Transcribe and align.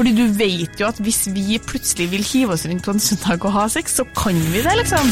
Fordi 0.00 0.14
du 0.16 0.30
vet 0.32 0.80
jo 0.80 0.86
at 0.88 0.96
hvis 1.04 1.26
vi 1.28 1.58
plutselig 1.60 2.06
vil 2.08 2.22
hive 2.24 2.54
oss 2.54 2.62
rundt 2.64 2.86
på 2.86 2.92
en 2.96 3.02
søndag 3.04 3.42
og 3.44 3.52
ha 3.52 3.66
sex, 3.68 3.98
så 3.98 4.04
kan 4.16 4.32
vi 4.32 4.62
det, 4.64 4.72
liksom. 4.78 5.10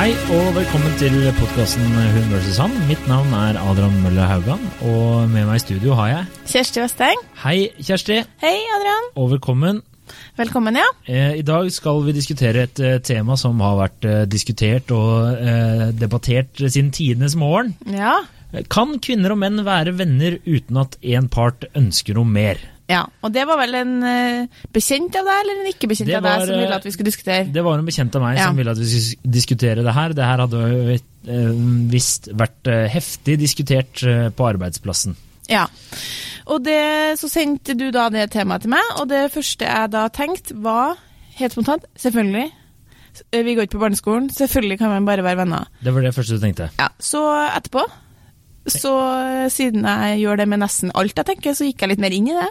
Hei 0.00 0.10
og 0.34 0.48
velkommen 0.56 0.98
til 0.98 1.14
podkasten 1.38 1.86
Hun 1.86 2.34
vs. 2.34 2.58
han. 2.58 2.74
Mitt 2.90 3.06
navn 3.06 3.30
er 3.30 3.60
Adrian 3.62 3.94
Mølle 4.02 4.26
Haugan, 4.26 4.66
og 4.90 5.30
med 5.30 5.46
meg 5.46 5.60
i 5.60 5.62
studio 5.68 5.94
har 6.00 6.10
jeg 6.16 6.26
Kjersti 6.50 6.82
Vesteng. 6.82 7.22
Hei, 7.44 7.70
Kjersti, 7.78 8.24
Hei, 8.42 8.56
Adrian. 8.74 9.08
og 9.14 9.30
velkommen. 9.36 9.84
Velkommen, 10.38 10.76
ja. 10.78 10.86
Eh, 11.06 11.38
I 11.40 11.44
dag 11.46 11.68
skal 11.74 12.02
vi 12.06 12.14
diskutere 12.16 12.66
et 12.68 12.80
eh, 12.80 12.98
tema 13.04 13.36
som 13.40 13.58
har 13.64 13.76
vært 13.80 14.06
eh, 14.08 14.24
diskutert 14.30 14.90
og 14.94 15.42
debattert 15.98 16.58
siden 16.64 16.90
tidenes 16.94 17.36
morgen. 17.38 17.74
Ja. 17.92 18.18
Kan 18.72 18.96
kvinner 19.04 19.34
og 19.34 19.40
menn 19.42 19.60
være 19.66 19.92
venner 19.98 20.38
uten 20.46 20.78
at 20.80 20.96
en 21.04 21.28
part 21.28 21.66
ønsker 21.76 22.16
noe 22.16 22.28
mer? 22.28 22.62
ja. 22.88 23.02
Og 23.20 23.32
det 23.34 23.42
var 23.44 23.58
vel 23.60 23.74
en 23.76 23.90
bekjent 24.72 25.12
av 25.20 25.26
deg, 25.28 25.42
eller 25.42 25.58
en 25.60 25.70
ikke 25.74 25.90
bekjent 25.90 26.08
var, 26.14 26.22
av 26.22 26.24
deg, 26.24 26.46
som 26.48 26.62
ville 26.62 26.78
at 26.78 26.86
vi 26.88 26.92
skulle 26.94 27.10
diskutere? 27.10 27.44
Det 27.52 27.64
var 27.66 27.76
en 27.82 27.84
bekjent 27.90 28.16
av 28.16 28.24
meg 28.24 28.38
Ja. 28.38 28.46
som 28.48 28.56
ville 28.56 28.72
at 28.72 28.80
vi 28.80 28.88
skulle 28.88 29.32
diskutere 29.34 29.84
det 29.84 29.94
her. 29.98 30.14
Det 30.16 30.24
her 30.24 30.44
hadde 30.46 30.98
visst 31.92 32.30
vært 32.32 32.70
heftig 32.94 33.36
diskutert 33.42 34.00
på 34.38 34.48
arbeidsplassen. 34.48 35.18
Ja. 35.48 35.66
Og 36.48 36.62
det, 36.64 37.18
så 37.20 37.28
sendte 37.28 37.74
du 37.76 37.90
da 37.92 38.06
det 38.12 38.30
temaet 38.32 38.64
til 38.64 38.72
meg, 38.72 38.94
og 39.00 39.08
det 39.10 39.26
første 39.34 39.68
jeg 39.68 39.92
da 39.92 40.06
tenkte 40.12 40.56
var, 40.64 40.96
helt 41.38 41.52
spontant, 41.54 41.84
selvfølgelig. 42.00 42.46
Eh, 43.32 43.42
Vi 43.44 43.54
går 43.56 43.66
ikke 43.66 43.76
på 43.76 43.82
barneskolen, 43.84 44.30
selvfølgelig 44.32 44.78
kan 44.80 44.92
man 44.94 45.08
bare 45.08 45.24
være 45.26 45.42
venner. 45.42 45.68
Det 45.84 45.92
var 45.94 46.06
det 46.06 46.14
første 46.16 46.38
du 46.38 46.44
tenkte. 46.44 46.70
Ja, 46.78 46.88
så 47.00 47.22
etterpå, 47.56 47.84
så 48.68 48.94
eh, 49.18 49.48
siden 49.52 49.84
jeg 49.84 50.22
gjør 50.22 50.40
det 50.40 50.48
med 50.48 50.62
nesten 50.64 50.92
alt 50.94 51.16
jeg 51.20 51.28
tenker, 51.34 51.56
så 51.56 51.68
gikk 51.68 51.84
jeg 51.84 51.92
litt 51.94 52.04
mer 52.04 52.16
inn 52.16 52.30
i 52.32 52.36
det. 52.38 52.48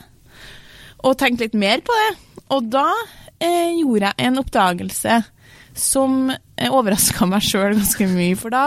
Og 1.06 1.18
tenkte 1.18 1.46
litt 1.48 1.58
mer 1.58 1.82
på 1.86 1.94
det. 1.94 2.12
Og 2.54 2.70
da 2.74 2.86
eh, 3.42 3.74
gjorde 3.80 4.12
jeg 4.12 4.28
en 4.30 4.42
oppdagelse 4.42 5.18
som 5.78 6.32
overraska 6.72 7.28
meg 7.30 7.46
sjøl 7.46 7.76
ganske 7.78 8.08
mye. 8.12 8.38
For 8.40 8.54
da 8.54 8.64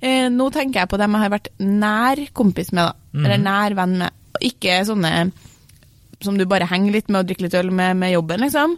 eh, 0.00 0.26
Nå 0.32 0.48
tenker 0.54 0.82
jeg 0.82 0.90
på 0.92 1.00
dem 1.00 1.14
jeg 1.16 1.24
har 1.26 1.34
vært 1.36 1.52
nær 1.62 2.24
kompis 2.36 2.72
med, 2.74 2.88
da. 2.90 3.20
Eller 3.24 3.42
nær 3.42 3.76
venn 3.78 3.98
med. 4.02 4.16
Ikke 4.44 4.80
sånne 4.86 5.12
som 6.22 6.34
du 6.38 6.44
bare 6.50 6.66
henger 6.66 6.96
litt 6.96 7.10
med 7.12 7.20
og 7.22 7.28
drikker 7.28 7.46
litt 7.46 7.56
øl 7.58 7.68
med, 7.74 7.94
med 8.00 8.10
jobben, 8.10 8.42
liksom. 8.42 8.74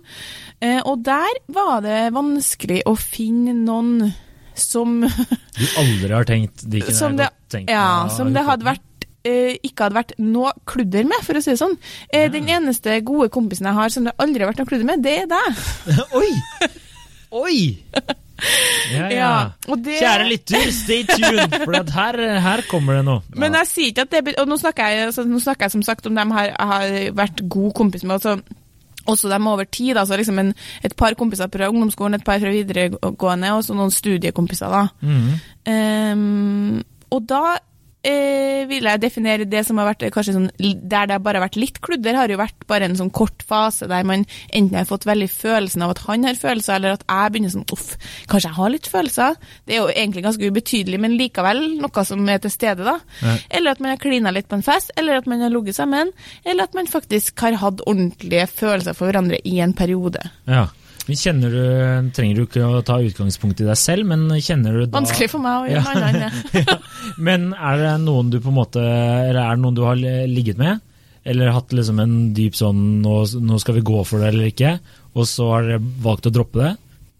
Eh, 0.61 0.81
og 0.85 1.01
der 1.07 1.39
var 1.53 1.81
det 1.85 2.11
vanskelig 2.13 2.83
å 2.89 2.95
finne 3.01 3.55
noen 3.57 4.11
som 4.61 5.01
Du 5.57 5.65
aldri 5.81 6.13
har 6.13 6.29
tenkt 6.29 6.67
de 6.69 6.83
kunne 6.85 6.99
som 6.99 7.17
det, 7.17 7.31
tenkt 7.53 7.73
ja, 7.73 8.09
som 8.13 8.35
det 8.35 8.45
hadde 8.45 8.67
vært 8.69 9.07
eh, 9.25 9.55
ikke 9.65 9.87
hadde 9.87 9.99
vært 10.03 10.15
noe 10.21 10.53
kludder 10.69 11.09
med, 11.09 11.25
for 11.25 11.39
å 11.39 11.45
si 11.45 11.55
det 11.55 11.61
sånn. 11.63 11.79
Eh, 12.13 12.29
Den 12.33 12.51
eneste 12.53 12.99
gode 13.09 13.31
kompisen 13.33 13.69
jeg 13.71 13.79
har 13.79 13.95
som 13.95 14.09
det 14.09 14.17
aldri 14.21 14.45
har 14.45 14.53
vært 14.53 14.61
noe 14.61 14.73
kludder 14.75 14.91
med, 14.93 15.05
det 15.07 15.17
er 15.25 15.31
deg. 15.33 15.65
Oi! 16.21 16.33
Oi! 17.41 17.61
Ja, 18.91 19.09
ja. 19.11 19.17
Ja, 19.69 19.77
det- 19.77 19.99
Kjære 20.01 20.29
lytter, 20.29 20.71
stay 20.73 21.03
tuned, 21.07 21.59
for 21.65 21.93
her, 21.95 22.41
her 22.41 22.63
kommer 22.71 22.97
det 22.99 23.05
noe. 23.05 23.23
Men 23.37 23.55
jeg 23.61 23.67
sier 23.71 23.93
ikke 23.93 24.07
at 24.09 24.11
det 24.11 24.35
Og 24.41 24.49
nå 24.49 24.59
snakker 24.61 24.89
jeg, 24.89 25.07
altså, 25.11 25.25
nå 25.29 25.41
snakker 25.43 25.65
jeg 25.69 25.71
som 25.77 25.83
sagt 25.87 26.07
om 26.07 26.15
dem 26.15 26.31
har, 26.35 26.51
har 26.59 26.89
vært 27.15 27.45
god 27.49 27.73
kompis 27.75 28.03
med. 28.05 28.19
Altså, 28.19 28.41
også 29.07 29.31
dem 29.31 29.47
over 29.47 29.65
tid. 29.65 29.97
Altså 29.97 30.17
liksom 30.17 30.39
en, 30.39 30.55
et 30.85 30.95
par 30.97 31.15
kompiser 31.19 31.49
fra 31.53 31.69
ungdomsskolen, 31.71 32.15
et 32.15 32.25
par 32.25 32.39
fra 32.43 32.51
videregående, 32.53 33.53
og 33.57 33.65
så 33.65 33.75
noen 33.75 33.91
studiekompiser. 33.95 34.69
da. 34.71 34.87
Mm. 35.01 35.33
Um, 35.71 36.85
og 37.11 37.27
da 37.29 37.43
eh, 38.07 38.65
vil 38.71 38.87
jeg 38.89 39.03
definere 39.03 39.47
det 39.49 39.63
som 39.67 39.81
har 39.81 39.91
vært 39.91 40.05
eh, 40.07 40.13
kanskje 40.15 40.35
sånn, 40.37 40.49
Der 40.59 41.09
det 41.09 41.17
har 41.17 41.23
bare 41.25 41.43
vært 41.43 41.59
litt 41.61 41.81
kludder, 41.85 42.17
har 42.17 42.33
jo 42.33 42.39
vært 42.41 42.67
bare 42.71 42.89
en 42.89 42.97
sånn 42.99 43.13
kort 43.15 43.45
fase 43.47 43.89
der 43.91 44.07
man 44.09 44.27
enten 44.49 44.79
har 44.79 44.89
fått 44.89 45.07
veldig 45.09 45.29
følelsen 45.33 45.85
av 45.85 45.95
at 45.95 46.03
han 46.07 46.27
har 46.29 46.39
følelser, 46.39 46.79
eller 46.79 46.97
at 46.97 47.07
jeg 47.07 47.35
begynner 47.35 47.55
sånn 47.55 47.69
Uff, 47.71 47.95
kanskje 48.31 48.49
jeg 48.49 48.59
har 48.59 48.75
litt 48.75 48.91
følelser? 48.91 49.39
Det 49.67 49.77
er 49.77 49.83
jo 49.83 49.93
egentlig 49.93 50.25
ganske 50.27 50.51
ubetydelig, 50.51 51.01
men 51.03 51.17
likevel 51.21 51.63
noe 51.81 52.07
som 52.07 52.27
er 52.33 52.43
til 52.43 52.55
stede, 52.55 52.87
da. 52.87 52.97
Ja. 53.23 53.37
Eller 53.59 53.75
at 53.75 53.85
man 53.85 53.95
har 53.95 54.03
klina 54.03 54.33
litt 54.35 54.49
på 54.51 54.59
en 54.59 54.67
fest, 54.67 54.93
eller 54.99 55.21
at 55.21 55.29
man 55.31 55.45
har 55.45 55.53
ligget 55.53 55.79
sammen, 55.79 56.13
eller 56.45 56.67
at 56.67 56.77
man 56.77 56.91
faktisk 56.91 57.41
har 57.45 57.59
hatt 57.61 57.85
ordentlige 57.87 58.49
følelser 58.51 58.97
for 58.97 59.11
hverandre 59.11 59.41
i 59.45 59.61
en 59.63 59.77
periode. 59.77 60.25
Ja. 60.51 60.69
Kjenner 61.17 61.51
du, 61.55 62.11
trenger 62.17 62.37
du 62.37 62.43
ikke 62.45 62.67
å 62.67 62.83
ta 62.87 62.99
utgangspunkt 63.03 63.61
i 63.63 63.67
deg 63.69 63.79
selv, 63.81 64.07
men 64.11 64.29
kjenner 64.43 64.77
du 64.77 64.85
da 64.87 64.99
Vanskelig 64.99 65.31
for 65.33 65.43
meg 65.45 65.55
å 65.63 65.67
gjøre 65.73 65.95
noe 65.97 66.11
annet 66.11 66.29
enn 66.29 66.69
det. 66.69 66.77
Men 67.19 67.49
er 67.57 67.81
det 67.83 67.95
noen 68.05 68.31
du 68.33 68.39
på 68.41 68.51
en 68.53 68.59
måte 68.61 68.83
Eller 68.85 69.41
er 69.43 69.57
det 69.57 69.63
noen 69.65 69.79
du 69.79 69.83
har 69.87 69.99
ligget 70.31 70.61
med? 70.61 70.81
Eller 71.25 71.53
hatt 71.53 71.73
liksom 71.77 71.99
en 72.01 72.15
dyp 72.37 72.55
sånn 72.57 72.79
nå, 73.05 73.17
'nå 73.41 73.59
skal 73.61 73.77
vi 73.77 73.83
gå 73.85 73.99
for 74.09 74.23
det' 74.23 74.31
eller 74.33 74.49
ikke, 74.49 74.71
og 75.13 75.27
så 75.29 75.51
har 75.53 75.67
dere 75.69 75.83
valgt 76.01 76.31
å 76.31 76.33
droppe 76.33 76.63
det, 76.63 76.71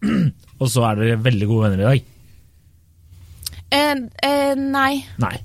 og 0.61 0.67
så 0.73 0.87
er 0.89 0.97
dere 0.97 1.19
veldig 1.21 1.47
gode 1.51 1.67
venner 1.69 1.83
i 1.83 1.89
dag? 1.91 2.07
Eh, 3.71 3.93
eh, 4.25 4.55
nei. 4.57 5.03
Nei. 5.21 5.35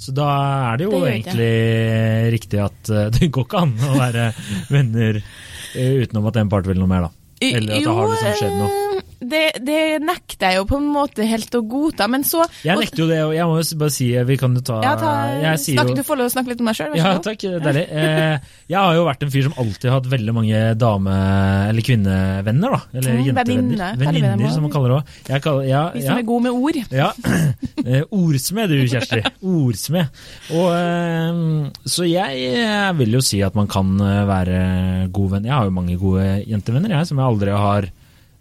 Så 0.00 0.12
da 0.16 0.26
er 0.72 0.80
det 0.80 0.86
jo 0.88 0.98
Det 0.98 1.12
egentlig 1.12 1.46
det. 1.46 2.32
riktig 2.34 2.60
at 2.64 2.90
eh, 2.90 3.08
det 3.14 3.30
går 3.30 3.46
ikke 3.46 3.62
an 3.62 3.74
å 3.86 3.94
være 4.00 4.26
venner 4.72 5.20
eh, 5.22 5.94
utenom 6.02 6.26
at 6.32 6.40
en 6.42 6.50
part 6.52 6.66
vil 6.66 6.80
noe 6.82 6.90
mer, 6.90 7.06
da. 7.06 7.14
Eller 7.40 7.76
at 7.78 7.84
det 7.84 7.94
har 7.96 8.10
liksom 8.12 8.34
skjedd 8.40 8.56
noe. 8.60 8.99
Eh, 9.20 9.26
Det, 9.30 9.42
det 9.66 9.80
nekter 10.02 10.46
jeg 10.50 10.56
jo 10.60 10.64
på 10.70 10.78
en 10.80 10.86
måte 10.94 11.26
helt 11.28 11.54
å 11.54 11.60
godta, 11.68 12.06
men 12.08 12.22
så 12.24 12.44
Jeg 12.64 12.78
nekter 12.80 13.02
jo 13.04 13.08
det, 13.10 13.18
og 13.26 13.34
jeg 13.36 13.44
må 13.50 13.58
jo 13.60 13.78
bare 13.82 13.92
si 13.94 14.06
Vi 14.30 14.36
kan 14.40 14.54
jo 14.56 14.62
ta, 14.64 14.78
ja, 14.82 14.94
ta, 14.96 15.10
Jeg 15.42 15.58
sier 15.60 15.76
snakk, 15.78 15.90
jo 15.92 15.98
Du 16.00 16.02
får 16.08 16.16
lov 16.20 16.30
å 16.30 16.32
snakke 16.34 16.52
litt 16.54 16.60
om 16.64 16.70
deg 16.70 16.78
sjøl, 16.78 16.90
vær 16.94 16.96
Ja, 16.96 17.04
så 17.04 17.18
god. 17.20 17.26
takk. 17.28 17.44
Deilig. 17.66 17.84
Eh, 17.90 18.36
jeg 18.72 18.78
har 18.80 18.94
jo 18.96 19.04
vært 19.08 19.22
en 19.26 19.30
fyr 19.34 19.46
som 19.48 19.54
alltid 19.60 19.88
har 19.90 19.96
hatt 20.00 20.10
veldig 20.12 20.34
mange 20.40 20.62
dame- 20.80 21.68
eller 21.70 21.82
kvinnevenner, 21.86 22.70
da. 22.76 22.80
Eller 22.98 23.10
Mm, 23.10 23.24
jentevenner. 23.26 23.96
vi 23.96 24.04
Venninner, 24.06 24.50
som 24.54 24.62
man 24.62 24.70
kaller 24.72 24.88
det 24.88 24.96
òg. 25.00 25.14
Jeg 25.28 25.42
kaller, 25.42 25.64
ja, 25.68 25.82
Vi 25.94 26.00
ja, 26.04 26.16
er 26.18 26.22
gode 26.22 26.42
med 26.42 26.52
ord. 26.52 26.80
ja. 26.90 27.12
Eh, 27.86 28.02
Ordsmed 28.12 28.68
du, 28.68 28.76
Kjersti. 28.86 29.20
Ordsmed. 29.42 30.08
Og, 30.52 30.66
eh, 30.76 31.70
så 31.88 32.04
jeg 32.08 32.42
eh, 32.60 32.92
vil 32.98 33.12
jo 33.16 33.20
si 33.24 33.40
at 33.42 33.54
man 33.56 33.66
kan 33.70 33.94
eh, 34.00 34.24
være 34.28 35.08
god 35.12 35.30
venn. 35.36 35.44
Jeg 35.48 35.54
har 35.56 35.64
jo 35.68 35.70
mange 35.74 35.96
gode 35.98 36.26
jentevenner, 36.46 36.90
jeg, 36.98 37.06
som 37.08 37.18
jeg 37.18 37.26
aldri 37.26 37.50
har 37.56 37.88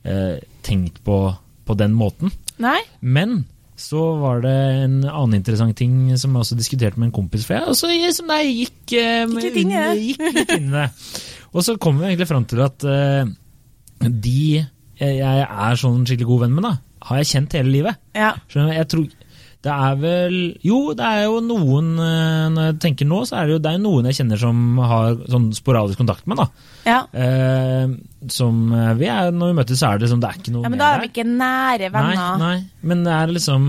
eh, 0.06 0.40
tenkt 0.69 1.02
på 1.06 1.22
på 1.69 1.75
den 1.78 1.94
måten. 1.94 2.31
Nei? 2.57 2.80
Men 3.06 3.44
så 3.80 4.00
var 4.19 4.40
det 4.41 4.53
en 4.84 4.96
annen 5.06 5.35
interessant 5.38 5.75
ting 5.78 6.09
som 6.18 6.34
jeg 6.34 6.41
også 6.41 6.57
diskuterte 6.57 6.97
med 7.00 7.12
en 7.12 7.13
kompis. 7.19 7.46
For 7.46 7.56
jeg 7.59 7.69
også 7.69 7.91
jeg, 7.94 8.16
som 8.18 8.31
deg 8.31 8.50
gikk, 8.50 8.96
eh, 8.97 9.22
med- 9.30 9.46
litt 9.46 9.59
inn 9.62 9.69
i 9.72 9.78
det. 9.78 9.94
gikk 10.02 10.24
litt 10.40 10.56
inn 10.57 10.72
i 10.72 10.74
det. 10.74 10.88
Og 11.53 11.63
så 11.68 11.78
kom 11.78 12.02
vi 12.02 12.09
egentlig 12.09 12.28
fram 12.30 12.47
til 12.50 12.63
at 12.66 12.84
uh, 12.90 13.30
de 14.02 14.66
jeg 15.00 15.46
er 15.46 15.78
sånn 15.80 16.03
skikkelig 16.09 16.28
god 16.28 16.41
venn 16.44 16.56
med, 16.57 16.66
da, 16.68 16.74
har 17.07 17.22
jeg 17.22 17.30
kjent 17.30 17.53
hele 17.56 17.72
livet. 17.72 18.00
Ja. 18.18 18.34
Jeg 18.51 18.88
tror 18.91 19.06
det 19.66 19.72
er 19.75 19.96
vel 20.00 20.36
Jo, 20.64 20.94
det 20.96 21.03
er 21.03 21.25
jo 21.25 21.40
noen 21.44 21.90
eh, 22.00 22.46
Når 22.53 22.68
jeg 22.70 22.75
tenker 22.86 23.08
nå, 23.09 23.18
så 23.28 23.42
er 23.42 23.50
det 23.50 23.58
jo 23.58 23.62
det 23.66 23.74
er 23.75 23.81
noen 23.84 24.08
jeg 24.08 24.16
kjenner 24.22 24.40
som 24.40 24.62
har 24.80 25.18
sånn 25.28 25.50
sporadisk 25.58 26.00
kontakt 26.00 26.30
med, 26.31 26.40
da. 26.40 26.46
ja. 26.88 27.00
Eh, 27.12 27.92
som 28.31 28.62
eh, 28.75 28.94
vi 29.00 29.09
er, 29.12 29.34
Når 29.36 29.52
vi 29.52 29.58
møtes, 29.59 29.81
så 29.81 29.90
er 29.90 30.00
det 30.00 30.08
liksom 30.08 30.22
Det 30.24 30.30
er 30.30 30.40
ikke 30.40 30.53
noe 30.56 30.64
Ja, 30.64 30.72
men 30.72 30.80
da 30.80 30.88
er 30.96 31.03
vi 31.03 31.09
ikke 31.12 31.28
nære 31.28 31.90
venner. 31.92 32.16
Nei, 32.22 32.38
nei, 32.44 32.88
men 32.92 33.03
det 33.08 33.18
er 33.18 33.34
liksom 33.36 33.68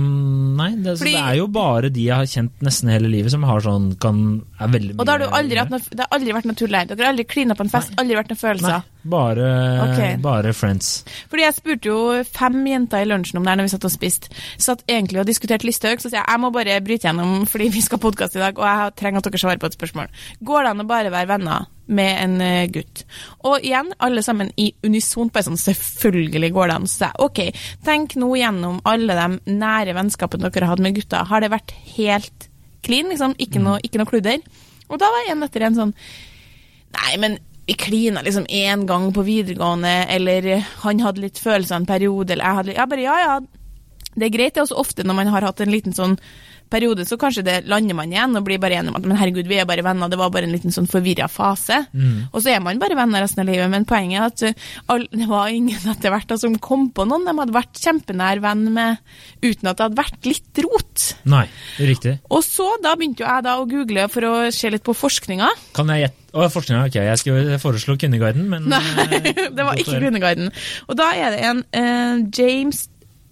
Nei, 0.61 0.71
det, 0.79 0.95
Fordi- 1.03 1.17
det 1.17 1.25
er 1.27 1.37
jo 1.41 1.49
bare 1.59 1.91
de 1.91 2.07
jeg 2.07 2.17
har 2.23 2.31
kjent 2.37 2.63
nesten 2.67 2.91
hele 2.95 3.11
livet, 3.11 3.35
som 3.35 3.43
har 3.51 3.67
sånn 3.67 3.91
kan 4.03 4.23
er 4.61 4.71
veldig 4.71 4.95
Og 4.99 5.07
da 5.07 5.17
har 5.17 5.23
du 5.25 5.37
aldri 5.41 5.59
hatt 5.59 5.71
noe, 5.75 5.83
det 5.91 6.05
har 6.07 6.15
aldri 6.15 6.35
vært 6.37 6.49
noe 6.51 6.59
tull 6.59 6.75
her. 6.77 6.87
Dere 6.91 7.07
har 7.07 7.15
aldri 7.15 7.27
klina 7.31 7.57
på 7.59 7.65
en 7.67 7.73
fest, 7.73 7.95
aldri 7.99 8.19
vært 8.19 8.31
noen 8.31 8.39
Nei, 8.39 8.47
følelser. 8.47 8.83
Bare, 9.03 9.49
okay. 9.85 10.17
bare 10.21 10.53
friends. 10.57 11.03
Fordi 11.31 11.45
jeg 11.47 11.57
spurte 11.57 11.91
jo 11.91 11.99
fem 12.29 12.59
jenter 12.69 13.05
i 13.05 13.09
lunsjen 13.09 13.41
om 13.41 13.47
det 13.47 13.53
her 13.53 13.61
når 13.61 13.69
vi 13.69 13.75
satt 13.75 13.89
og 13.89 13.95
spiste. 13.95 14.33
Satt 14.61 14.85
egentlig 14.89 15.23
og 15.23 15.29
diskuterte 15.29 15.69
Listhaug, 15.69 16.03
så 16.03 16.11
sier 16.11 16.21
jeg 16.21 16.29
jeg 16.31 16.43
må 16.43 16.53
bare 16.55 16.79
bryte 16.85 17.09
gjennom 17.09 17.45
fordi 17.51 17.71
vi 17.73 17.83
skal 17.85 17.99
ha 17.99 18.05
podkast 18.05 18.37
i 18.37 18.43
dag, 18.43 18.59
og 18.61 18.67
jeg 18.67 18.97
trenger 19.01 19.23
at 19.23 19.29
dere 19.29 19.43
svarer 19.43 19.63
på 19.63 19.71
et 19.71 19.77
spørsmål. 19.79 20.11
Går 20.51 20.67
det 20.67 20.73
an 20.75 20.85
å 20.85 20.89
bare 20.91 21.13
være 21.15 21.31
venner 21.33 21.69
med 21.91 22.13
en 22.23 22.37
eh, 22.45 22.69
gutt? 22.73 23.05
Og 23.49 23.67
igjen, 23.67 23.91
alle 23.99 24.25
sammen 24.27 24.53
i 24.61 24.71
unisont, 24.87 25.33
bare 25.35 25.49
sånn 25.49 25.61
selvfølgelig 25.61 26.53
går 26.57 26.71
det 26.71 26.79
an. 26.79 26.89
Så 26.91 27.01
sier 27.01 27.11
jeg 27.11 27.27
ok, 27.27 27.67
tenk 27.89 28.17
nå 28.21 28.33
gjennom 28.39 28.81
alle 28.89 29.19
de 29.19 29.57
nære 29.57 29.97
vennskapene 29.97 30.51
dere 30.51 30.69
har 30.69 30.77
hatt 30.77 30.85
med 30.87 30.99
gutter. 31.01 31.29
Har 31.31 31.45
det 31.45 31.53
vært 31.55 31.77
helt 31.97 32.51
clean, 32.87 33.11
liksom? 33.13 33.37
Ikke 33.41 33.63
noe, 33.63 33.81
ikke 33.85 34.01
noe 34.01 34.11
kludder? 34.11 34.45
Og 34.91 34.99
da 35.01 35.09
var 35.13 35.31
en 35.31 35.47
etter 35.47 35.69
en 35.69 35.79
sånn 35.85 35.97
Nei, 36.91 37.13
men 37.23 37.37
vi 37.71 37.77
klina 37.79 38.23
liksom 38.23 38.47
én 38.51 38.87
gang 38.87 39.13
på 39.15 39.23
videregående, 39.23 39.93
eller 40.11 40.67
han 40.83 41.01
hadde 41.01 41.23
litt 41.23 41.39
følelser 41.39 41.79
en 41.79 41.87
periode, 41.87 42.33
eller 42.35 42.45
jeg 42.45 42.57
hadde 42.57 42.71
litt 42.73 42.81
Ja, 42.81 42.87
bare 42.91 43.05
ja, 43.05 43.19
ja. 43.23 43.35
Det 44.11 44.27
er 44.27 44.33
greit, 44.35 44.55
det 44.55 44.59
er 44.59 44.67
også 44.67 44.81
ofte 44.81 45.05
når 45.07 45.15
man 45.21 45.31
har 45.31 45.47
hatt 45.47 45.61
en 45.63 45.71
liten 45.71 45.95
sånn 45.95 46.17
periode, 46.71 47.05
så 47.09 47.19
kanskje 47.21 47.45
det 47.47 47.57
lander 47.71 47.97
man 47.99 48.13
igjen 48.13 48.39
og 48.39 48.47
blir 48.47 48.61
bare 48.63 48.79
enig 48.81 48.93
om 48.93 48.99
at 49.01 49.07
men 49.09 49.19
herregud, 49.19 49.49
vi 49.51 49.59
er 49.61 49.69
bare 49.69 49.85
venner, 49.85 50.11
det 50.11 50.19
var 50.21 50.31
bare 50.33 50.49
en 50.49 50.55
liten 50.55 50.75
sånn 50.75 50.89
forvirra 50.91 51.27
fase. 51.31 51.83
Og 52.31 52.39
så 52.41 52.55
er 52.55 52.63
man 52.65 52.81
bare 52.81 52.99
venner 52.99 53.25
resten 53.25 53.43
av 53.43 53.51
livet. 53.51 53.71
Men 53.73 53.87
poenget 53.89 54.21
er 54.21 54.29
at 54.31 54.45
uh, 54.55 54.69
all, 54.95 55.07
det 55.11 55.27
var 55.31 55.51
ingen 55.55 55.91
etter 55.93 56.15
hvert 56.15 56.35
som 56.41 56.55
kom 56.63 56.89
på 56.95 57.07
noen 57.09 57.27
de 57.27 57.35
hadde 57.41 57.57
vært 57.57 57.81
kjempenær 57.83 58.43
venn 58.45 58.69
med 58.77 59.01
uten 59.43 59.71
at 59.71 59.79
det 59.79 59.87
hadde 59.89 60.01
vært 60.01 60.29
litt 60.29 60.63
rot. 60.67 61.07
Nei, 61.31 61.45
det 61.77 61.85
er 61.85 61.91
riktig. 61.95 62.15
Og 62.31 62.45
så 62.47 62.69
da 62.85 62.95
begynte 62.99 63.25
jo 63.25 63.29
jeg 63.29 63.47
da 63.47 63.57
å 63.59 63.67
google 63.71 64.07
for 64.13 64.29
å 64.29 64.35
se 64.55 64.71
litt 64.73 64.87
på 64.87 64.97
forskninga. 64.97 65.51
Kan 65.77 65.93
jeg 65.95 66.07
gjette 66.07 66.19
Å, 66.31 66.45
forskninga, 66.47 66.85
ok. 66.87 66.97
Jeg 67.09 67.19
skulle 67.19 67.57
foreslå 67.59 67.97
Kvinneguiden, 67.99 68.45
men 68.53 68.69
Nei, 68.71 68.79
det 69.57 69.65
var 69.67 69.75
ikke. 69.75 69.99
Kvinneguiden. 69.99 70.53
Og 70.87 70.99
da 71.01 71.09
er 71.19 71.35
det 71.35 71.41
en 71.49 71.65
uh, 71.75 72.23
James 72.31 72.85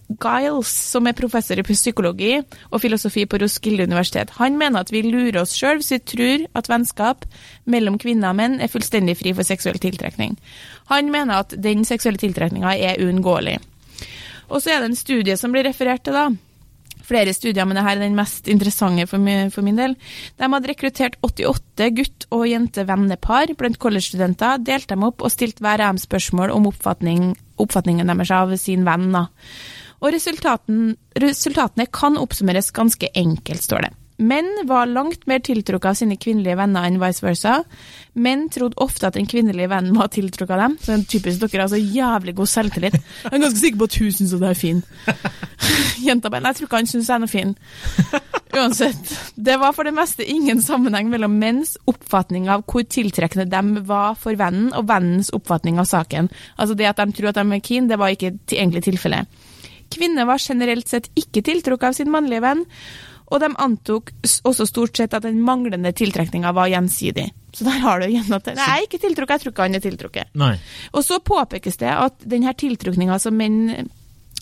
Giles, 0.08 0.70
som 0.72 1.06
er 1.06 1.16
professor 1.16 1.60
i 1.60 1.64
psykologi 1.66 2.38
og 2.40 2.80
filosofi 2.80 3.26
på 3.28 3.40
Roskilde 3.42 3.84
universitet. 3.84 4.32
Han 4.38 4.56
mener 4.56 4.80
at 4.80 4.92
vi 4.92 5.02
lurer 5.04 5.42
oss 5.42 5.52
sjøl 5.56 5.82
hvis 5.82 5.92
vi 5.92 6.00
tror 6.14 6.46
at 6.56 6.70
vennskap 6.72 7.26
mellom 7.68 7.98
kvinner 8.00 8.32
og 8.32 8.38
menn 8.40 8.56
er 8.64 8.72
fullstendig 8.72 9.18
fri 9.20 9.34
for 9.36 9.44
seksuell 9.44 9.76
tiltrekning. 9.82 10.38
Han 10.88 11.12
mener 11.12 11.44
at 11.44 11.52
den 11.60 11.84
seksuelle 11.84 12.20
tiltrekninga 12.20 12.72
er 12.72 13.02
uunngåelig. 13.04 13.58
Og 14.48 14.62
så 14.62 14.72
er 14.72 14.80
det 14.80 14.94
en 14.94 14.96
studie 14.96 15.36
som 15.36 15.52
blir 15.52 15.66
referert 15.68 16.06
til, 16.06 16.16
da. 16.16 16.30
Flere 17.08 17.32
studier, 17.32 17.64
men 17.64 17.76
dette 17.76 17.92
er 17.92 18.00
den 18.02 18.16
mest 18.16 18.48
interessante 18.52 19.06
for 19.08 19.20
min, 19.20 19.76
del. 19.76 19.94
De 20.40 20.48
hadde 20.48 20.68
rekruttert 20.68 21.18
88 21.24 21.90
gutt- 21.96 22.26
og 22.32 22.46
jente-vennepar 22.48 23.52
blant 23.60 23.80
college-studenter, 23.80 24.60
delt 24.64 24.88
dem 24.88 25.04
opp 25.04 25.24
og 25.24 25.32
stilt 25.32 25.60
hver 25.64 25.80
av 25.80 25.94
dem 25.94 26.00
spørsmål 26.00 26.52
om 26.52 26.68
oppfatning, 26.68 27.30
oppfatningen 27.60 28.08
deres 28.12 28.32
av 28.32 28.56
sin 28.60 28.84
venn. 28.88 29.08
Da. 29.12 29.26
Og 29.98 30.12
resultaten, 30.14 30.92
resultatene 31.18 31.88
kan 31.90 32.18
oppsummeres 32.20 32.70
ganske 32.74 33.10
enkelt, 33.18 33.64
står 33.64 33.88
det. 33.88 33.94
Menn 34.18 34.48
var 34.66 34.88
langt 34.90 35.28
mer 35.30 35.38
tiltrukket 35.46 35.92
av 35.92 35.94
sine 35.94 36.16
kvinnelige 36.18 36.56
venner 36.58 36.88
enn 36.88 36.96
vice 36.98 37.22
versa. 37.22 37.60
Menn 38.18 38.48
trodde 38.50 38.80
ofte 38.82 39.06
at 39.06 39.14
den 39.14 39.28
kvinnelige 39.30 39.70
vennen 39.70 39.94
var 39.94 40.10
tiltrukket 40.10 40.56
av 40.56 40.62
dem. 40.64 40.74
Så 40.80 40.90
det 40.90 40.96
er 40.96 41.04
typisk 41.12 41.44
dere 41.44 41.62
har 41.62 41.70
så 41.70 41.78
jævlig 41.78 42.34
god 42.40 42.50
selvtillit. 42.50 42.96
Jeg 42.98 43.30
er 43.30 43.44
ganske 43.44 43.60
sikker 43.60 43.78
på 43.78 43.86
at 43.86 43.98
hun 44.00 44.16
syns 44.16 44.34
at 44.34 44.46
er 44.48 44.58
fin. 44.58 44.82
Jenta 46.08 46.32
bare 46.34 46.42
Nei, 46.42 46.50
jeg 46.50 46.58
tror 46.58 46.70
ikke 46.70 46.80
han 46.80 46.90
syns 46.90 47.12
jeg 47.12 47.14
er 47.14 47.22
noe 47.22 47.30
fin. 47.30 47.54
Uansett. 48.58 49.14
Det 49.38 49.58
var 49.62 49.76
for 49.76 49.86
det 49.86 49.94
meste 49.94 50.26
ingen 50.26 50.64
sammenheng 50.66 51.12
mellom 51.12 51.38
menns 51.38 51.76
oppfatning 51.86 52.50
av 52.50 52.66
hvor 52.66 52.88
tiltrekkende 52.90 53.46
de 53.46 53.84
var 53.86 54.18
for 54.18 54.34
vennen, 54.40 54.72
og 54.74 54.88
vennens 54.90 55.30
oppfatning 55.36 55.78
av 55.78 55.86
saken. 55.86 56.26
Altså 56.58 56.74
det 56.74 56.90
at 56.90 56.98
de 56.98 57.14
tror 57.14 57.30
at 57.30 57.38
de 57.38 57.46
er 57.54 57.62
keen, 57.62 57.86
det 57.86 58.02
var 58.02 58.10
ikke 58.10 58.34
egentlig 58.50 58.82
tilfellet. 58.88 59.30
Kvinner 59.94 60.28
var 60.28 60.42
generelt 60.42 60.88
sett 60.90 61.10
ikke 61.18 61.44
tiltrukket 61.46 61.90
av 61.90 61.98
sin 61.98 62.10
mannlige 62.12 62.44
venn, 62.44 62.64
og 63.28 63.42
de 63.42 63.50
antok 63.60 64.10
også 64.48 64.64
stort 64.68 64.96
sett 64.96 65.14
at 65.16 65.26
den 65.26 65.42
manglende 65.44 65.92
tiltrekninga 65.96 66.52
var 66.56 66.70
gjensidig. 66.72 67.26
Så 67.52 67.66
der 67.66 67.80
har 67.82 68.00
du 68.00 68.08
igjen 68.08 68.32
at 68.32 68.48
jeg 68.48 68.64
er 68.64 68.84
ikke 68.86 69.00
tiltrukket, 69.02 69.34
jeg 69.36 69.44
tror 69.44 69.54
ikke 69.54 69.66
han 69.66 69.76
er 69.76 69.84
tiltrukket. 69.84 70.34
Nei. 70.40 70.54
Og 70.94 71.04
så 71.04 71.20
påpekes 71.20 71.80
det 71.80 71.92
at 71.92 72.24
denne 72.24 72.54
tiltrukninga 72.56 73.18
som 73.20 73.36
menn 73.36 73.88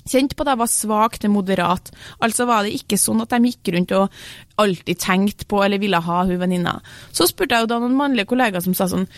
kjente 0.07 0.37
på, 0.39 0.47
da 0.47 0.55
var 0.59 0.71
svak 0.71 1.19
til 1.23 1.33
moderat. 1.35 1.91
Altså 2.23 2.47
var 2.47 2.67
det 2.67 2.77
ikke 2.79 2.99
sånn 3.01 3.25
at 3.25 3.35
de 3.35 3.51
gikk 3.51 3.73
rundt 3.75 3.95
og 3.97 4.15
alltid 4.63 5.03
tenkte 5.03 5.49
på 5.51 5.65
eller 5.65 5.83
ville 5.83 6.01
ha 6.03 6.21
hun 6.29 6.39
venninna. 6.41 6.79
Så 7.11 7.27
spurte 7.31 7.59
jeg 7.59 7.67
jo 7.67 7.73
da 7.75 7.81
noen 7.83 7.99
mannlige 7.99 8.31
kollegaer 8.31 8.63
som 8.65 8.77
sa 8.77 8.89
sånn 8.91 9.09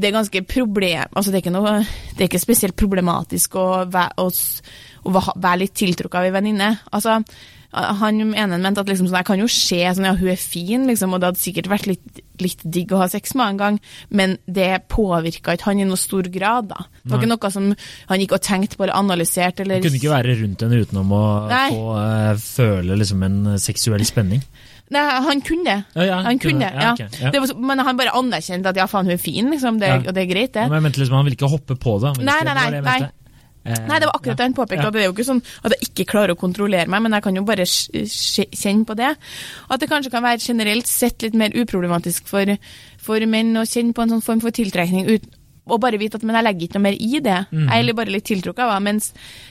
det 0.00 0.08
er 0.08 0.16
ganske 0.16 0.44
problem, 0.48 1.14
altså 1.14 1.30
det 1.30 1.40
er 1.40 1.44
ikke, 1.44 1.54
noe, 1.54 1.78
det 2.16 2.24
er 2.24 2.28
ikke 2.30 2.42
spesielt 2.42 2.76
problematisk 2.78 3.56
å 3.60 3.68
være, 3.90 4.24
å, 4.24 4.28
å 5.04 5.14
være 5.14 5.62
litt 5.64 5.74
tiltrukket 5.76 6.20
av 6.20 6.28
ei 6.28 6.34
venninne. 6.34 6.70
Altså, 6.94 7.20
han 7.70 8.18
ene 8.34 8.58
mente 8.58 8.82
at 8.82 8.88
liksom, 8.90 9.06
sånn, 9.06 9.20
jeg 9.20 9.28
kan 9.28 9.42
jo 9.42 9.46
se 9.50 9.78
sånn, 9.94 10.08
ja, 10.08 10.14
hun 10.18 10.32
er 10.32 10.40
fin, 10.40 10.88
liksom, 10.90 11.12
og 11.14 11.22
det 11.22 11.28
hadde 11.30 11.42
sikkert 11.42 11.68
vært 11.70 11.86
litt, 11.86 12.22
litt 12.42 12.64
digg 12.64 12.90
å 12.94 12.98
ha 13.02 13.06
sex 13.12 13.36
med 13.38 13.52
en 13.52 13.60
gang, 13.60 13.78
men 14.10 14.34
det 14.50 14.88
påvirka 14.90 15.54
ikke 15.54 15.70
han 15.70 15.82
i 15.84 15.86
noe 15.86 16.00
stor 16.00 16.26
grad. 16.34 16.72
da. 16.72 16.88
Det 17.02 17.12
var 17.12 17.20
Nei. 17.20 17.22
ikke 17.22 17.32
noe 17.34 17.52
som 17.54 17.68
han 18.10 18.24
gikk 18.24 18.34
og 18.34 18.42
tenkte 18.46 18.80
på 18.80 18.86
eller 18.86 18.98
analyserte. 18.98 19.62
Eller... 19.62 19.84
Du 19.84 19.90
kunne 19.90 20.02
ikke 20.02 20.16
være 20.16 20.36
rundt 20.42 20.66
henne 20.66 20.82
utenom 20.82 21.14
å 21.14 21.24
Nei. 21.52 21.68
få 21.76 21.94
uh, 21.94 22.42
føle 22.42 22.98
liksom 22.98 23.24
en 23.28 23.40
seksuell 23.62 24.06
spenning. 24.08 24.42
Nei, 24.90 25.02
han 25.22 25.40
kunne. 25.46 25.76
Ja, 25.94 26.02
ja, 26.02 26.16
han 26.26 26.38
kunne, 26.42 26.66
kunne- 26.66 26.82
ja, 26.82 26.92
okay. 26.92 27.30
Det 27.30 27.38
var, 27.40 27.46
så- 27.46 27.58
men 27.58 27.78
han 27.78 27.96
bare 27.96 28.10
anerkjente 28.18 28.66
at 28.72 28.76
ja, 28.76 28.86
faen, 28.90 29.06
hun 29.06 29.12
er 29.14 29.22
fin, 29.22 29.50
liksom, 29.50 29.78
det, 29.78 29.90
og 30.08 30.14
det 30.14 30.24
er 30.24 30.34
greit, 30.34 30.52
det. 30.52 30.64
Men 30.68 30.82
jeg 30.82 30.82
mente 30.88 30.98
liksom, 31.04 31.14
Han 31.16 31.24
ville 31.24 31.36
ikke 31.38 31.50
hoppe 31.50 31.76
på 31.78 32.00
det. 32.02 32.16
ville 32.18 32.26
Nei, 32.26 32.42
nei, 32.42 32.70
det 32.70 32.84
nei. 32.84 33.00
Eh, 33.62 33.74
Nei, 33.86 33.98
det 34.00 34.06
var 34.08 34.14
akkurat 34.16 34.36
det 34.38 34.44
han 34.46 34.54
påpekte. 34.56 34.86
At 34.86 34.92
Det 34.94 35.02
er 35.02 35.06
jo 35.06 35.12
ikke 35.12 35.24
sånn 35.28 35.42
at 35.64 35.72
jeg 35.76 35.88
ikke 35.90 36.06
klarer 36.08 36.30
å 36.32 36.38
kontrollere 36.40 36.88
meg, 36.88 37.02
men 37.02 37.12
jeg 37.12 37.22
kan 37.22 37.34
jo 37.36 37.42
bare 37.44 37.66
kjenne 37.66 38.86
på 38.88 38.96
det. 38.96 39.10
At 39.70 39.80
det 39.80 39.88
kanskje 39.90 40.10
kan 40.10 40.22
være 40.24 40.40
generelt 40.40 40.86
sett 40.88 41.20
litt 41.22 41.34
mer 41.34 41.50
uproblematisk 41.54 42.24
for, 42.30 42.56
for 42.98 43.20
menn 43.26 43.52
å 43.60 43.66
kjenne 43.68 43.92
på 43.96 44.02
en 44.02 44.14
sånn 44.16 44.24
form 44.24 44.40
for 44.40 44.50
tiltrekning 44.50 45.10
ut, 45.12 45.22
og 45.68 45.80
bare 45.82 46.00
vite 46.00 46.18
at 46.18 46.24
men 46.26 46.38
jeg 46.38 46.46
legger 46.46 46.66
ikke 46.66 46.78
noe 46.78 46.86
mer 46.86 46.96
i 46.96 47.20
det. 47.22 47.36
Mm. 47.52 47.68
Jeg 47.68 47.84
er 47.84 47.96
bare 47.98 48.14
litt 48.14 48.26
tiltrukket 48.28 48.64
av 48.64 48.72
henne. 48.74 48.90
Mens 48.90 49.10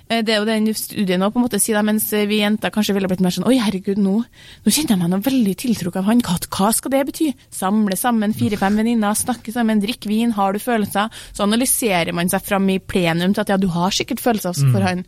eh, 0.09 0.21
det 0.25 0.33
er 0.33 0.41
jo 0.41 0.47
den 0.49 0.67
studien 0.75 1.23
òg, 1.25 1.33
på 1.33 1.41
en 1.41 1.45
måte 1.45 1.61
sier, 1.61 1.77
det, 1.77 1.85
mens 1.87 2.07
eh, 2.17 2.27
vi 2.29 2.41
jenter 2.41 2.73
kanskje 2.75 2.95
ville 2.97 3.09
blitt 3.11 3.23
mer 3.23 3.35
sånn 3.35 3.47
Oi, 3.49 3.55
herregud, 3.61 4.01
nå, 4.01 4.15
nå 4.25 4.73
kjenner 4.73 4.95
jeg 4.95 5.01
meg 5.03 5.13
noe 5.13 5.25
veldig 5.29 5.55
tiltrukket 5.63 6.01
av 6.01 6.11
han. 6.11 6.23
Hva, 6.25 6.37
hva 6.57 6.71
skal 6.75 6.95
det 6.95 7.03
bety? 7.11 7.31
Samle 7.55 7.97
sammen 7.99 8.35
fire-fem 8.37 8.79
venninner, 8.81 9.17
snakke 9.17 9.53
sammen, 9.55 9.83
drikke 9.83 10.11
vin, 10.11 10.35
har 10.37 10.55
du 10.55 10.61
følelser? 10.63 11.13
Så 11.31 11.45
analyserer 11.47 12.15
man 12.15 12.31
seg 12.31 12.45
fram 12.45 12.69
i 12.73 12.79
plenum 12.83 13.35
til 13.35 13.45
at 13.45 13.55
ja, 13.55 13.59
du 13.61 13.69
har 13.73 13.95
sikkert 13.95 14.23
følelser 14.23 14.57
for 14.73 14.83
han. 14.85 15.05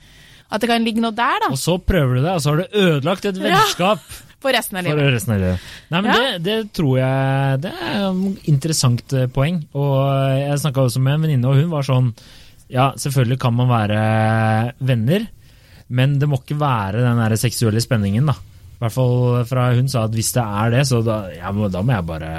At 0.51 0.63
det 0.63 0.68
kan 0.68 0.83
ligge 0.83 1.04
noe 1.04 1.15
der, 1.15 1.39
da. 1.45 1.54
Og 1.54 1.59
så 1.59 1.77
prøver 1.80 2.19
du 2.19 2.25
det, 2.25 2.33
og 2.33 2.44
så 2.44 2.51
har 2.51 2.62
du 2.62 2.81
ødelagt 2.86 3.27
et 3.30 3.39
vennskap 3.39 4.04
For 4.42 4.52
resten 4.56 4.80
av 4.80 4.84
livet. 4.88 5.12
resten 5.14 5.34
av 5.36 5.40
livet. 5.42 5.66
Nei, 5.94 6.02
men 6.02 6.12
Ja. 6.12 6.20
det, 6.20 6.44
det 6.44 6.74
tror 6.74 6.96
jeg 6.98 7.62
Det 7.62 7.72
er 7.72 8.06
et 8.10 8.48
interessant 8.50 9.14
eh, 9.14 9.28
poeng. 9.30 9.60
Og 9.78 9.98
jeg 10.40 10.58
snakka 10.64 10.88
også 10.88 11.02
med 11.04 11.14
en 11.14 11.22
venninne, 11.28 11.46
og 11.52 11.60
hun 11.62 11.70
var 11.70 11.86
sånn 11.86 12.14
Ja, 12.72 12.92
selvfølgelig 12.96 13.40
kan 13.44 13.54
man 13.54 13.68
være 13.70 14.74
venner, 14.80 15.28
men 15.92 16.18
det 16.20 16.30
må 16.32 16.40
ikke 16.40 16.56
være 16.62 17.02
den 17.04 17.18
der 17.20 17.36
seksuelle 17.36 17.82
spenningen, 17.84 18.26
da. 18.32 18.34
I 18.34 18.80
hvert 18.86 18.94
fall 18.96 19.44
fra 19.46 19.66
hun 19.76 19.90
sa 19.92 20.06
at 20.08 20.14
hvis 20.16 20.32
det 20.34 20.42
er 20.42 20.72
det, 20.72 20.86
så 20.88 21.02
da, 21.06 21.18
ja, 21.36 21.52
da 21.52 21.82
må 21.84 21.92
jeg 21.94 22.06
bare 22.08 22.30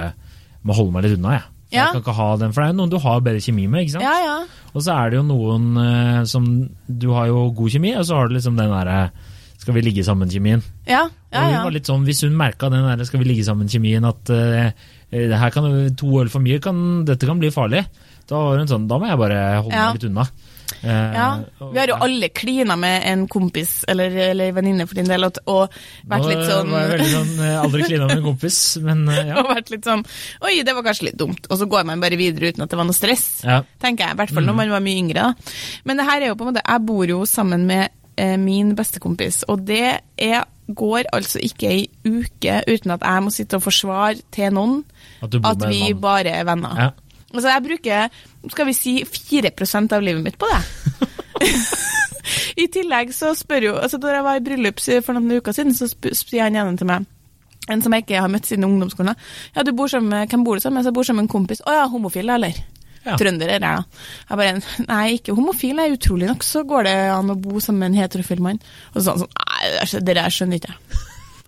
må 0.64 0.74
holde 0.74 0.94
meg 0.94 1.04
litt 1.04 1.18
unna, 1.18 1.34
jeg. 1.36 1.44
Ja. 1.72 1.84
Jeg 1.86 1.92
kan 1.94 2.02
ikke 2.02 2.14
ha 2.16 2.30
den, 2.40 2.52
for 2.52 2.60
det 2.62 2.66
er 2.68 2.72
jo 2.72 2.78
noen 2.80 2.90
du 2.92 2.98
har 3.04 3.20
bedre 3.24 3.40
kjemi 3.44 3.68
med, 3.68 3.84
ikke 3.84 3.94
sant? 3.98 4.04
Ja, 4.08 4.16
ja. 4.24 4.64
Og 4.72 4.82
så 4.84 4.96
er 4.96 5.12
det 5.12 5.20
jo 5.20 5.22
noen 5.28 5.68
eh, 5.84 6.24
som 6.28 6.48
Du 6.88 7.12
har 7.12 7.28
jo 7.30 7.44
god 7.56 7.70
kjemi, 7.76 7.92
og 7.96 8.04
så 8.08 8.16
har 8.18 8.28
du 8.28 8.34
liksom 8.38 8.56
den 8.58 8.72
derre 8.72 8.98
Skal 9.62 9.76
vi 9.76 9.84
ligge 9.86 10.02
sammen-kjemien. 10.06 10.62
Ja, 10.90 11.04
ja, 11.06 11.42
ja, 11.46 11.58
hun 11.60 11.68
var 11.68 11.74
litt 11.76 11.86
sånn, 11.88 12.02
Hvis 12.08 12.24
hun 12.26 12.34
merka 12.36 12.68
den 12.72 12.82
der 12.88 13.04
skal 13.06 13.22
vi 13.22 13.28
ligge 13.30 13.44
sammen-kjemien, 13.46 14.04
at 14.08 14.32
uh, 14.34 14.72
det 15.12 15.38
her 15.38 15.52
kan, 15.54 15.68
to 15.96 16.08
øl 16.22 16.30
for 16.32 16.42
mye, 16.42 16.58
kan, 16.64 17.04
dette 17.06 17.28
kan 17.28 17.38
bli 17.38 17.50
farlig, 17.54 17.84
da 18.26 18.38
var 18.42 18.58
hun 18.62 18.70
sånn 18.70 18.88
Da 18.90 18.98
må 18.98 19.06
jeg 19.10 19.20
bare 19.20 19.38
holde 19.60 19.76
Ja. 19.76 19.90
meg 19.92 20.00
litt 20.00 20.08
unna. 20.10 20.24
Eh, 20.82 21.12
Ja, 21.14 21.26
Vi 21.60 21.78
har 21.78 21.90
jo 21.90 21.96
alle 22.00 22.30
klina 22.32 22.76
med 22.80 23.02
en 23.06 23.26
kompis 23.28 23.84
eller, 23.92 24.10
eller 24.32 24.54
venninne 24.56 24.86
for 24.88 24.96
din 24.98 25.06
del, 25.10 25.26
og, 25.28 25.36
og 25.52 25.74
vært 26.08 26.26
litt 26.30 26.46
sånn 26.48 26.70
Nå 26.72 26.80
var 26.88 27.02
sånn 27.12 27.32
Aldri 27.60 27.82
klina 27.90 28.06
med 28.08 28.16
en 28.22 28.24
kompis, 28.24 28.58
men 28.82 29.04
ja. 29.28 29.36
og 29.42 29.50
vært 29.52 29.70
litt 29.74 29.84
sånn 29.86 30.02
Oi, 30.48 30.54
det 30.64 30.74
var 30.74 30.86
kanskje 30.88 31.10
litt 31.10 31.18
dumt. 31.20 31.44
Og 31.52 31.60
så 31.60 31.68
går 31.70 31.84
man 31.92 32.00
bare 32.02 32.16
videre 32.18 32.50
uten 32.54 32.64
at 32.64 32.72
det 32.72 32.80
var 32.80 32.88
noe 32.88 32.96
stress. 32.96 33.26
ja. 33.44 33.60
Tenker 33.84 34.08
jeg, 34.08 34.16
i 34.16 34.20
hvert 34.22 34.32
fall 34.34 34.48
når 34.48 34.58
man 34.62 34.72
var 34.74 34.82
mye 34.88 35.02
yngre. 35.04 35.28
da. 35.28 35.52
Men 35.84 36.00
det 36.00 36.08
her 36.08 36.22
er 36.24 36.32
jo 36.32 36.38
på 36.40 36.46
en 36.48 36.54
måte 36.54 36.64
Jeg 36.66 36.86
bor 36.88 37.04
jo 37.14 37.20
sammen 37.28 37.68
med 37.68 37.92
min 38.38 38.74
bestekompis, 38.76 39.42
og 39.48 39.62
det 39.66 39.98
er, 40.18 40.44
går 40.74 41.08
altså 41.12 41.40
ikke 41.42 41.68
ei 41.68 41.86
uke 42.06 42.58
uten 42.68 42.90
at 42.94 43.02
jeg 43.04 43.22
må 43.24 43.30
sitte 43.34 43.56
og 43.58 43.64
forsvare 43.64 44.20
til 44.32 44.52
noen 44.54 44.84
At 45.22 45.34
at 45.34 45.64
vi 45.68 45.80
mann. 45.92 46.00
bare 46.00 46.28
er 46.30 46.44
venner. 46.44 46.76
Ja. 46.80 46.90
Altså, 47.32 47.48
jeg 47.48 47.62
bruker, 47.64 48.08
skal 48.52 48.66
vi 48.68 48.72
si, 48.76 48.92
4% 49.04 49.92
av 49.96 50.02
livet 50.04 50.22
mitt 50.22 50.38
på 50.38 50.46
det. 50.52 51.08
I 52.62 52.66
tillegg 52.72 53.10
så 53.16 53.32
spør 53.34 53.64
jo 53.66 53.72
altså 53.80 53.98
Da 53.98 54.12
jeg 54.14 54.24
var 54.24 54.38
i 54.38 54.44
bryllup 54.44 54.78
for 55.02 55.16
noen 55.16 55.38
uker 55.40 55.52
siden, 55.56 55.74
så 55.74 55.88
sier 55.90 56.44
han 56.46 56.56
ene 56.56 56.76
til 56.78 56.86
meg 56.90 57.08
en 57.70 57.78
som 57.82 57.94
jeg 57.94 58.02
ikke 58.02 58.18
har 58.18 58.30
møtt 58.30 58.48
siden 58.48 58.64
ungdomsskolen. 58.66 59.14
Ja, 59.54 59.62
du 59.62 59.70
bor 59.78 59.86
sammen 59.86 60.10
med, 60.10 60.28
Hvem 60.32 60.42
bor 60.44 60.58
du 60.58 60.60
sammen 60.60 60.80
med? 60.80 60.82
Så 60.84 60.90
jeg 60.90 60.96
bor 60.96 61.06
sammen 61.06 61.22
med 61.22 61.28
en 61.28 61.34
kompis. 61.34 61.60
Å 61.62 61.74
ja, 61.76 61.84
homofil, 61.92 62.32
eller? 62.34 62.56
Ja. 63.04 63.16
trøndere 63.18 63.56
er 63.56 63.62
da. 63.64 63.70
Jeg 64.28 64.38
bare 64.38 64.86
Nei, 64.88 65.06
ikke 65.18 65.34
homofil. 65.34 65.80
Jeg, 65.82 65.96
utrolig 65.98 66.28
nok 66.30 66.44
så 66.46 66.62
går 66.68 66.84
det 66.86 66.96
an 67.16 67.32
å 67.34 67.38
bo 67.42 67.58
sammen 67.60 67.80
med 67.82 67.90
en 67.96 68.02
heterofil 68.04 68.42
mann. 68.44 68.60
Og 68.94 69.00
så 69.00 69.04
sa 69.08 69.16
han 69.16 69.24
sånn 69.24 69.32
Nei, 69.42 70.04
det 70.06 70.14
der- 70.20 70.30
skjønner 70.36 70.60
ikke 70.60 70.70
jeg. 70.70 71.00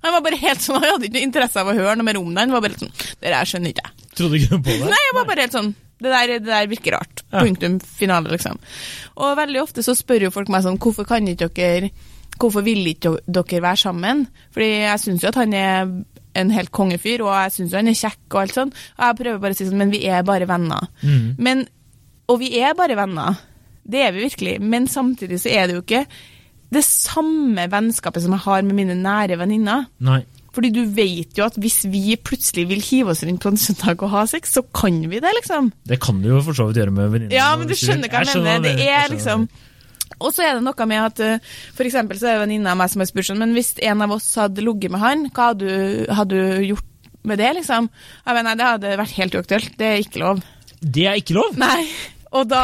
Han 0.04 0.12
var 0.12 0.20
bare 0.26 0.36
helt 0.42 0.60
sånn, 0.60 0.76
han 0.82 0.90
hadde 0.96 1.06
ikke 1.08 1.16
noe 1.20 1.28
interesse 1.28 1.60
av 1.62 1.70
å 1.70 1.76
høre 1.78 1.94
noe 1.96 2.04
mer 2.10 2.18
om 2.20 2.26
den. 2.34 2.42
Han 2.42 2.56
var 2.56 2.64
bare 2.66 2.80
sånn 2.82 2.90
Det 3.20 3.30
der 3.30 3.48
skjønner 3.48 3.72
ikke 3.72 3.86
jeg. 3.86 4.10
Trodde 4.18 4.40
ikke 4.40 4.58
på 4.66 4.74
det? 4.82 4.90
Nei, 4.90 5.02
jeg 5.08 5.14
var 5.20 5.28
bare 5.30 5.46
helt 5.46 5.56
sånn 5.60 5.72
det 6.04 6.10
der, 6.10 6.32
det 6.42 6.50
der 6.50 6.66
virker 6.68 6.96
rart. 6.98 7.22
Ja. 7.32 7.40
Punktum 7.40 7.78
finale, 7.80 8.28
liksom. 8.34 8.58
Og 9.16 9.36
veldig 9.38 9.60
ofte 9.62 9.80
så 9.86 9.94
spør 9.96 10.26
jo 10.26 10.32
folk 10.34 10.50
meg 10.52 10.64
sånn 10.66 10.76
Hvorfor 10.82 11.06
kan 11.08 11.24
ikke 11.30 11.48
dere 11.54 11.88
Hvorfor 12.34 12.64
vil 12.66 12.82
ikke 12.90 13.14
dere 13.30 13.60
være 13.62 13.78
sammen? 13.78 14.24
Fordi 14.52 14.68
jeg 14.82 15.00
syns 15.00 15.22
jo 15.22 15.30
at 15.30 15.38
han 15.38 15.54
er 15.54 15.86
en 16.34 16.50
helt 16.54 16.72
kongefyr, 16.74 17.22
og 17.24 17.32
jeg 17.32 17.54
syns 17.56 17.74
han 17.78 17.88
er 17.90 17.98
kjekk 17.98 18.22
og 18.34 18.40
alt 18.42 18.58
sånn. 18.58 18.74
Og 18.98 19.02
jeg 19.06 19.18
prøver 19.22 19.42
bare 19.42 19.56
å 19.56 19.58
si 19.58 19.66
sånn 19.68 19.80
Men 19.80 19.94
vi 19.94 20.04
er 20.10 20.22
bare 20.26 20.48
venner. 20.50 20.88
Mm. 21.02 21.34
Men 21.38 21.66
Og 22.28 22.40
vi 22.40 22.54
er 22.58 22.72
bare 22.78 22.96
venner. 22.96 23.36
Det 23.84 24.00
er 24.00 24.14
vi 24.16 24.24
virkelig. 24.24 24.54
Men 24.64 24.86
samtidig 24.88 25.42
så 25.42 25.50
er 25.52 25.66
det 25.68 25.74
jo 25.76 25.82
ikke 25.84 26.06
det 26.72 26.82
samme 26.86 27.66
vennskapet 27.70 28.24
som 28.24 28.32
jeg 28.32 28.42
har 28.46 28.62
med 28.64 28.74
mine 28.78 28.96
nære 28.96 29.36
venninner. 29.38 29.84
Nei. 30.02 30.22
Fordi 30.54 30.70
du 30.70 30.84
vet 30.94 31.36
jo 31.36 31.44
at 31.44 31.56
hvis 31.58 31.82
vi 31.90 32.14
plutselig 32.16 32.64
vil 32.70 32.82
hive 32.82 33.10
oss 33.12 33.24
rundt 33.26 33.42
på 33.42 33.50
en 33.52 33.58
søndag 33.60 34.02
og 34.06 34.12
ha 34.14 34.24
sex, 34.30 34.54
så 34.54 34.62
kan 34.74 35.00
vi 35.10 35.20
det, 35.20 35.32
liksom. 35.40 35.72
Det 35.84 35.98
kan 36.02 36.20
du 36.22 36.30
jo 36.30 36.40
for 36.46 36.56
så 36.56 36.68
vidt 36.68 36.78
gjøre 36.80 36.94
med 36.94 37.10
venninner. 37.10 37.34
Ja, 37.34 37.52
men 37.58 37.68
du 37.68 37.74
skjønner 37.78 38.08
hva 38.10 38.22
jeg 38.24 38.42
mener. 38.42 38.78
Det 38.78 38.88
er 38.88 39.10
liksom 39.12 39.48
Og 40.20 40.30
så 40.34 40.44
er 40.46 40.56
det 40.56 40.64
noe 40.64 40.86
med 40.88 41.00
at 41.02 41.20
f.eks. 41.20 41.76
for 41.76 41.88
eksempel 41.88 42.18
så 42.20 42.30
er 42.30 42.42
venninna 42.44 42.74
av 42.74 42.80
meg 42.80 42.92
som 42.92 43.02
har 43.02 43.10
spurt 43.10 43.28
sånn, 43.28 43.40
men 43.40 43.54
hvis 43.56 43.74
en 43.82 44.04
av 44.04 44.14
oss 44.14 44.28
hadde 44.38 44.64
ligget 44.64 44.92
med 44.94 45.02
han, 45.02 45.28
hva 45.34 45.50
hadde 45.52 45.68
du, 45.68 46.12
hadde 46.14 46.40
du 46.40 46.66
gjort 46.70 46.90
med 47.24 47.40
det, 47.40 47.52
liksom? 47.60 47.88
Jeg 48.26 48.36
mener, 48.36 48.58
det 48.60 48.68
hadde 48.68 48.96
vært 49.00 49.16
helt 49.18 49.38
uaktuelt. 49.40 49.76
Det 49.80 49.88
er 49.88 50.02
ikke 50.04 50.22
lov. 50.22 50.42
Det 50.84 51.06
er 51.08 51.20
ikke 51.20 51.36
lov! 51.38 51.56
Nei. 51.60 51.86
Og 52.34 52.48
da 52.50 52.62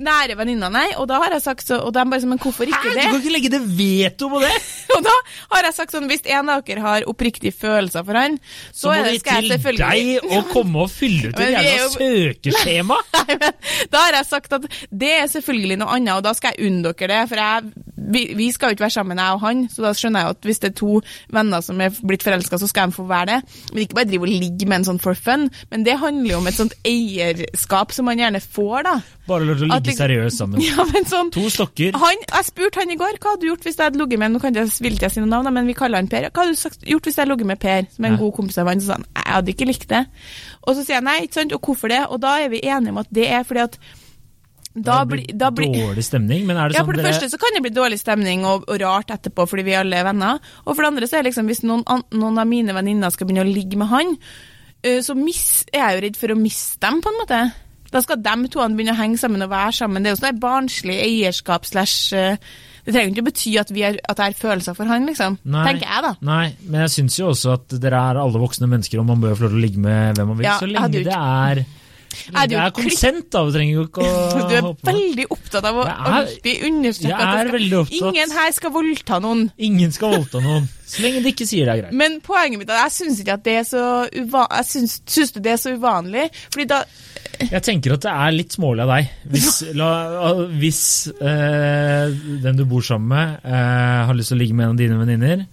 Nære 0.00 0.34
venninner, 0.38 0.72
nei. 0.74 0.86
Og 0.98 1.06
da 1.10 1.18
har 1.22 1.34
jeg 1.36 1.42
sagt 1.44 1.66
så 1.68 1.76
Og 1.84 1.92
de 1.94 2.02
bare 2.08 2.22
sånn, 2.22 2.32
men 2.34 2.40
hvorfor 2.42 2.66
ikke 2.66 2.90
Hæ? 2.90 2.94
det? 2.96 3.04
Du 3.04 3.12
kan 3.12 3.20
ikke 3.20 3.34
legge 3.34 3.50
det 3.52 3.60
veto 3.78 4.30
på 4.32 4.40
det! 4.42 4.50
Og 4.96 5.02
da 5.06 5.12
har 5.52 5.68
jeg 5.68 5.76
sagt 5.76 5.94
sånn, 5.94 6.08
hvis 6.10 6.24
en 6.30 6.50
av 6.52 6.62
dere 6.66 6.82
har 6.84 7.06
oppriktige 7.10 7.54
følelser 7.54 8.04
for 8.06 8.18
han, 8.18 8.36
så, 8.70 8.88
Så 8.88 8.92
må 8.94 8.98
det, 9.06 9.20
til 9.26 9.48
selvfølgelig 9.52 10.20
deg 10.22 10.36
å 10.38 10.42
komme 10.52 10.84
og 10.86 10.90
fylle 10.92 11.30
ut 11.32 11.40
et 11.42 11.52
jævla 11.54 11.74
jo- 11.80 11.92
søkeskjema! 11.94 12.98
Nei, 13.18 13.36
men 13.40 13.88
da 13.92 14.02
har 14.06 14.18
jeg 14.20 14.28
sagt 14.30 14.54
at 14.58 14.68
det 14.90 15.12
er 15.18 15.26
selvfølgelig 15.32 15.78
noe 15.82 15.96
annet, 15.98 16.14
og 16.18 16.24
da 16.26 16.34
skal 16.36 16.54
jeg 16.54 16.68
unne 16.70 16.92
dere 16.94 17.10
det. 17.14 17.20
For 17.32 17.42
jeg, 17.42 17.72
vi, 17.96 18.24
vi 18.34 18.50
skal 18.52 18.68
jo 18.70 18.76
ikke 18.76 18.84
være 18.86 18.90
sammen, 18.98 19.18
jeg 19.18 19.32
og 19.36 19.40
han, 19.40 19.64
så 19.70 19.82
da 19.84 19.92
skjønner 19.94 20.20
jeg 20.20 20.26
jo 20.26 20.34
at 20.34 20.48
hvis 20.48 20.58
det 20.64 20.68
er 20.70 20.76
to 20.80 21.00
venner 21.32 21.60
som 21.62 21.80
er 21.80 21.90
blitt 22.02 22.24
forelska, 22.26 22.58
så 22.58 22.66
skal 22.68 22.90
de 22.90 22.96
få 22.96 23.04
være 23.06 23.26
det. 23.26 23.38
Men 23.72 23.82
ikke 23.84 23.94
bare 24.00 24.08
drive 24.10 24.26
og 24.26 24.32
ligge 24.32 24.66
med 24.66 24.80
en 24.80 24.84
sånn 24.90 25.00
for 25.02 25.14
fun, 25.14 25.48
men 25.70 25.84
det 25.86 25.98
handler 26.02 26.30
jo 26.34 26.38
om 26.42 26.46
et 26.50 26.58
sånt 26.58 26.74
eierskap 26.84 27.92
som 27.94 28.08
man 28.10 28.18
gjerne 28.18 28.40
får, 28.42 28.82
da. 28.86 28.94
Bare 29.28 29.46
lov 29.48 29.56
til 29.56 29.64
å 29.64 29.68
ligge 29.70 29.88
liksom- 29.88 30.00
seriøst 30.04 30.38
sammen. 30.42 30.60
Ja, 30.68 30.84
men 30.84 31.04
sånn 31.08 31.30
To 31.32 31.46
stokker. 31.50 31.92
han, 31.96 32.16
Jeg 32.28 32.44
spurte 32.44 32.80
han 32.82 32.90
i 32.90 32.96
går 33.00 33.16
hva 33.20 33.30
hadde 33.34 33.40
du 33.40 33.48
gjort 33.48 33.64
hvis 33.64 33.76
jeg 33.78 33.84
hadde 33.86 33.98
ligget 34.02 34.18
med 34.20 34.32
Nå 34.34 34.40
kan 34.42 34.54
jeg, 34.54 34.68
vil 34.80 34.92
ikke 34.98 35.06
jeg 35.08 35.14
si 35.16 35.20
noen 35.22 35.30
navn, 35.30 35.52
men 35.54 35.66
vi 35.66 35.74
kaller 35.78 35.96
han 36.02 36.08
Per. 36.08 36.28
Hva 36.30 36.44
hadde 36.44 36.56
du 36.56 36.90
gjort 36.92 37.04
hvis 37.08 37.16
jeg 37.16 37.22
hadde 37.24 37.32
ligget 37.32 37.46
med 37.54 37.60
Per, 37.62 37.86
som 37.94 38.04
er 38.04 38.08
en 38.08 38.18
Ja. 38.18 38.20
god 38.24 38.34
kompis 38.36 38.58
av 38.58 38.68
han? 38.68 38.80
Så 38.80 38.86
sa 38.90 38.98
han 38.98 39.06
jeg 39.14 39.32
hadde 39.34 39.54
ikke 39.54 39.66
likt 39.70 39.88
det. 39.88 40.06
Og 40.66 40.74
så 40.76 40.84
sier 40.84 40.96
jeg 40.98 41.04
nei, 41.04 41.20
ikke 41.24 41.34
sant, 41.40 41.52
og 41.52 41.60
hvorfor 41.64 41.88
det? 41.88 42.02
Og 42.10 42.20
da 42.20 42.36
er 42.44 42.48
vi 42.52 42.60
enige 42.62 42.90
om 42.90 42.98
at 42.98 43.08
det 43.12 43.28
er 43.30 43.42
fordi 43.44 43.60
at 43.64 43.78
da 44.74 45.04
blir 45.06 45.28
da 45.38 45.52
blir, 45.54 45.70
Dårlig 45.70 46.02
stemning, 46.02 46.46
men 46.48 46.58
er 46.58 46.70
det 46.70 46.74
ja, 46.74 46.82
sånn 46.82 46.88
For 46.88 46.98
det 46.98 47.04
dere 47.04 47.14
første 47.14 47.30
så 47.30 47.38
kan 47.38 47.54
det 47.54 47.62
bli 47.62 47.70
dårlig 47.74 47.98
stemning 48.00 48.42
og, 48.48 48.64
og 48.66 48.80
rart 48.82 49.12
etterpå 49.14 49.46
fordi 49.46 49.66
vi 49.68 49.76
alle 49.78 50.00
er 50.00 50.08
venner. 50.08 50.40
Og 50.64 50.72
for 50.72 50.82
det 50.82 50.90
andre 50.90 51.08
så 51.10 51.18
er 51.18 51.22
det 51.22 51.30
liksom 51.30 51.50
hvis 51.50 51.62
noen, 51.66 51.84
noen 52.18 52.40
av 52.42 52.48
mine 52.50 52.74
venninner 52.74 53.14
skal 53.14 53.28
begynne 53.28 53.46
å 53.46 53.52
ligge 53.52 53.78
med 53.78 53.92
han, 53.92 54.16
øh, 54.82 54.98
så 55.06 55.14
miss, 55.18 55.62
er 55.70 55.84
jeg 55.84 55.94
jo 55.94 56.04
redd 56.08 56.18
for 56.18 56.34
å 56.34 56.40
miste 56.40 56.82
dem, 56.82 56.98
på 57.04 57.12
en 57.12 57.20
måte. 57.22 57.44
Da 57.94 58.02
skal 58.02 58.18
de 58.18 58.50
to 58.50 58.64
begynne 58.74 58.96
å 58.96 58.98
henge 58.98 59.20
sammen 59.20 59.46
og 59.46 59.52
være 59.52 59.76
sammen. 59.78 60.02
Det 60.02 60.10
er 60.10 60.16
jo 60.16 60.22
sånn 60.24 60.40
barnslig 60.42 60.96
eierskap 61.04 61.68
slash 61.68 62.10
øh, 62.18 62.34
Det 62.84 62.92
trenger 62.92 63.14
ikke 63.14 63.22
å 63.22 63.28
bety 63.30 63.52
at, 63.62 63.70
det 63.72 63.84
er, 63.86 64.00
at 64.10 64.24
følelser 64.36 64.74
for 64.74 64.90
han, 64.90 65.06
liksom. 65.08 65.38
Nei. 65.46 65.62
Tenker 65.70 65.86
jeg, 65.86 66.02
da. 66.04 66.12
Nei, 66.26 66.48
men 66.66 66.82
jeg 66.82 66.96
syns 66.98 67.20
jo 67.20 67.30
også 67.30 67.54
at 67.54 67.78
dere 67.78 68.02
er 68.10 68.20
alle 68.20 68.42
voksne 68.42 68.68
mennesker, 68.68 68.98
og 69.00 69.06
man 69.08 69.22
bør 69.22 69.38
få 69.38 69.46
lov 69.46 69.54
til 69.54 69.62
å 69.62 69.64
ligge 69.68 69.86
med 69.86 70.18
hvem 70.18 70.32
man 70.32 70.42
vil. 70.42 70.50
Ja, 70.50 70.58
så 70.60 70.68
lenge 70.68 71.06
det 71.06 71.14
er 71.14 71.62
hadde 72.34 72.54
Det 72.54 72.60
er 72.62 72.74
konsent, 72.76 73.26
da. 73.32 73.44
Vi 73.48 73.56
trenger 73.56 73.74
jo 73.78 73.86
ikke 73.88 74.04
å 74.04 74.44
Du 74.50 74.54
er 74.58 74.70
veldig 74.90 75.26
opptatt 75.34 75.68
av 75.70 75.80
å 75.82 75.88
alltid 75.88 76.64
understreke 76.68 77.28
at 77.28 77.52
skal, 77.54 77.92
ingen 78.00 78.34
her 78.38 78.54
skal 78.56 78.74
voldta 78.74 79.20
noen. 79.24 79.46
Ingen 79.58 79.94
skal 79.94 80.16
voldta 80.18 80.42
noen. 80.44 80.68
Så 80.84 81.00
lenge 81.02 81.22
de 81.24 81.32
ikke 81.32 81.46
sier 81.48 81.66
det 81.66 81.72
er 81.72 81.82
greit. 81.84 81.96
Men 81.96 82.20
poenget 82.24 82.60
mitt 82.60 82.70
er 82.70 82.82
at 82.82 82.92
jeg 82.92 82.96
syns 82.98 83.22
ikke 83.22 83.38
at 83.38 83.44
det 83.46 83.56
er 83.60 83.66
så 83.66 83.84
uvanlig. 84.04 84.60
jeg 84.60 84.68
syns, 84.70 84.96
syns 85.10 85.34
det 85.38 85.52
er 85.54 85.60
så 85.62 85.74
uvanlig? 85.74 86.28
Fordi 86.52 86.66
da 86.70 86.82
Jeg 87.40 87.62
tenker 87.66 87.96
at 87.96 88.04
det 88.04 88.12
er 88.12 88.36
litt 88.36 88.54
smålig 88.54 88.84
av 88.84 88.92
deg. 88.92 89.10
Hvis, 89.32 89.50
la, 89.80 89.90
hvis 90.60 90.82
eh, 91.14 92.14
den 92.44 92.60
du 92.60 92.66
bor 92.70 92.84
sammen 92.84 93.10
med, 93.14 93.42
eh, 93.48 94.04
har 94.06 94.18
lyst 94.18 94.30
til 94.34 94.38
å 94.38 94.42
ligge 94.44 94.58
med 94.58 94.68
en 94.68 94.76
av 94.76 94.82
dine 94.82 95.00
venninner, 95.00 95.46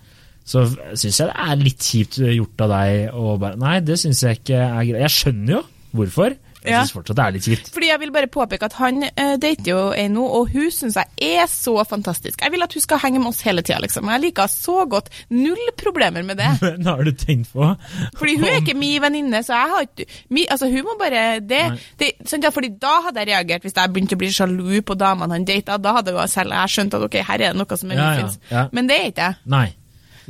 så 0.51 0.65
syns 0.67 1.21
jeg 1.21 1.29
det 1.29 1.37
er 1.47 1.59
litt 1.61 1.85
kjipt 1.85 2.19
gjort 2.21 2.63
av 2.65 2.71
deg 2.73 3.17
å 3.17 3.35
bare 3.39 3.59
Nei, 3.61 3.75
det 3.85 3.97
syns 4.01 4.23
jeg 4.25 4.41
ikke 4.41 4.59
er 4.59 4.87
greit. 4.89 5.03
Jeg 5.05 5.15
skjønner 5.15 5.57
jo 5.57 5.61
hvorfor. 5.95 6.35
Jeg 6.63 6.71
Ja. 6.71 6.81
syns 6.83 6.93
fortsatt 6.93 7.15
det 7.17 7.25
er 7.25 7.31
litt 7.35 7.45
kjipt. 7.47 7.69
Fordi 7.73 7.87
jeg 7.89 7.99
vil 7.99 8.11
bare 8.13 8.27
påpeke 8.29 8.67
at 8.69 8.73
han 8.77 9.03
uh, 9.03 9.35
dater 9.41 9.65
jo 9.71 9.79
ei 9.97 10.07
nå, 10.13 10.21
og 10.21 10.51
hun 10.53 10.69
syns 10.71 10.95
jeg 10.99 11.39
er 11.41 11.47
så 11.49 11.73
fantastisk. 11.87 12.41
Jeg 12.41 12.51
vil 12.53 12.61
at 12.63 12.73
hun 12.73 12.81
skal 12.83 12.99
henge 13.01 13.19
med 13.19 13.31
oss 13.33 13.41
hele 13.41 13.63
tida, 13.65 13.79
liksom. 13.81 14.09
Jeg 14.13 14.21
liker 14.27 14.45
henne 14.45 14.53
så 14.53 14.85
godt. 14.89 15.09
Null 15.33 15.71
problemer 15.77 16.23
med 16.27 16.37
det. 16.37 16.51
Men 16.61 16.85
har 16.85 17.03
du 17.03 17.11
tenkt 17.17 17.51
på 17.53 17.71
Fordi 18.19 18.35
hun 18.37 18.45
er 18.45 18.59
ikke 18.61 18.77
min 18.77 19.01
venninne, 19.01 19.41
så 19.43 19.57
jeg 19.57 19.73
har 19.73 19.81
ikke 19.87 20.05
mi, 20.29 20.45
Altså, 20.51 20.69
hun 20.69 20.85
må 20.85 20.97
bare 20.99 21.39
det, 21.39 21.63
det 21.99 22.11
sånn, 22.29 22.43
ja, 22.43 22.51
Fordi 22.53 22.69
da 22.81 22.97
hadde 23.07 23.23
jeg 23.23 23.31
reagert 23.33 23.65
hvis 23.65 23.75
jeg 23.77 23.93
begynte 23.93 24.15
å 24.17 24.21
bli 24.21 24.29
sjalu 24.33 24.81
på 24.85 24.95
damene 24.99 25.33
han 25.33 25.45
data. 25.47 25.77
Da 25.81 25.93
hadde 25.97 26.13
jo 26.13 26.27
selv 26.29 26.53
jeg 26.53 26.75
skjønt 26.77 26.93
at 26.97 27.05
ok, 27.09 27.19
her 27.25 27.41
er 27.41 27.53
det 27.53 27.57
noe 27.61 27.77
som 27.77 27.91
er 27.91 28.01
Ja, 28.01 28.09
ja, 28.21 28.29
ja. 28.51 28.67
Men 28.71 28.87
det 28.89 28.97
er 29.01 29.09
ikke 29.11 29.29
jeg. 29.31 29.41
Nei. 29.49 29.67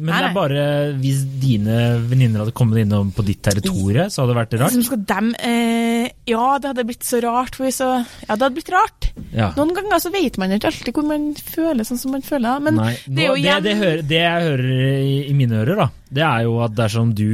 Men 0.02 0.16
Nei, 0.16 0.20
det 0.24 0.30
er 0.32 0.34
bare 0.34 0.62
hvis 0.98 1.20
dine 1.42 1.78
venninner 2.10 2.42
hadde 2.42 2.56
kommet 2.58 2.82
innom 2.82 3.12
på 3.14 3.26
ditt 3.28 3.42
territorium, 3.46 4.10
så 4.10 4.24
hadde 4.24 4.34
det 4.34 4.40
vært 4.40 4.56
rart. 4.58 4.74
Liksom 4.74 4.88
skal 4.88 5.04
dem, 5.12 5.28
eh, 5.38 6.08
ja, 6.32 6.46
det 6.58 6.72
hadde 6.72 6.86
blitt 6.90 7.06
så 7.06 7.22
rart. 7.22 7.60
Så, 7.62 7.90
ja, 8.02 8.34
det 8.34 8.40
hadde 8.40 8.56
blitt 8.58 8.74
rart. 8.74 9.12
Ja. 9.30 9.52
Noen 9.60 9.76
ganger 9.78 10.02
så 10.02 10.10
vet 10.14 10.40
man 10.42 10.56
ikke 10.56 10.72
alltid 10.72 10.98
hvor 10.98 11.06
man 11.06 11.32
føler 11.38 11.86
sånn 11.86 12.02
som 12.02 12.16
man 12.16 12.26
føler. 12.26 12.64
Men 12.66 12.80
Nei, 12.82 12.96
det 13.06 13.28
er 13.28 13.30
jo 13.30 13.38
nå, 13.38 13.46
det, 13.46 13.58
det, 13.68 13.76
hører, 13.84 14.06
det 14.10 14.22
jeg 14.24 14.48
hører 14.50 14.72
i, 15.06 15.18
i 15.30 15.36
mine 15.38 15.62
ører, 15.62 15.84
da, 15.84 15.88
det 16.12 16.24
er 16.28 16.48
jo 16.48 16.58
at 16.66 16.74
dersom 16.76 17.14
du 17.16 17.30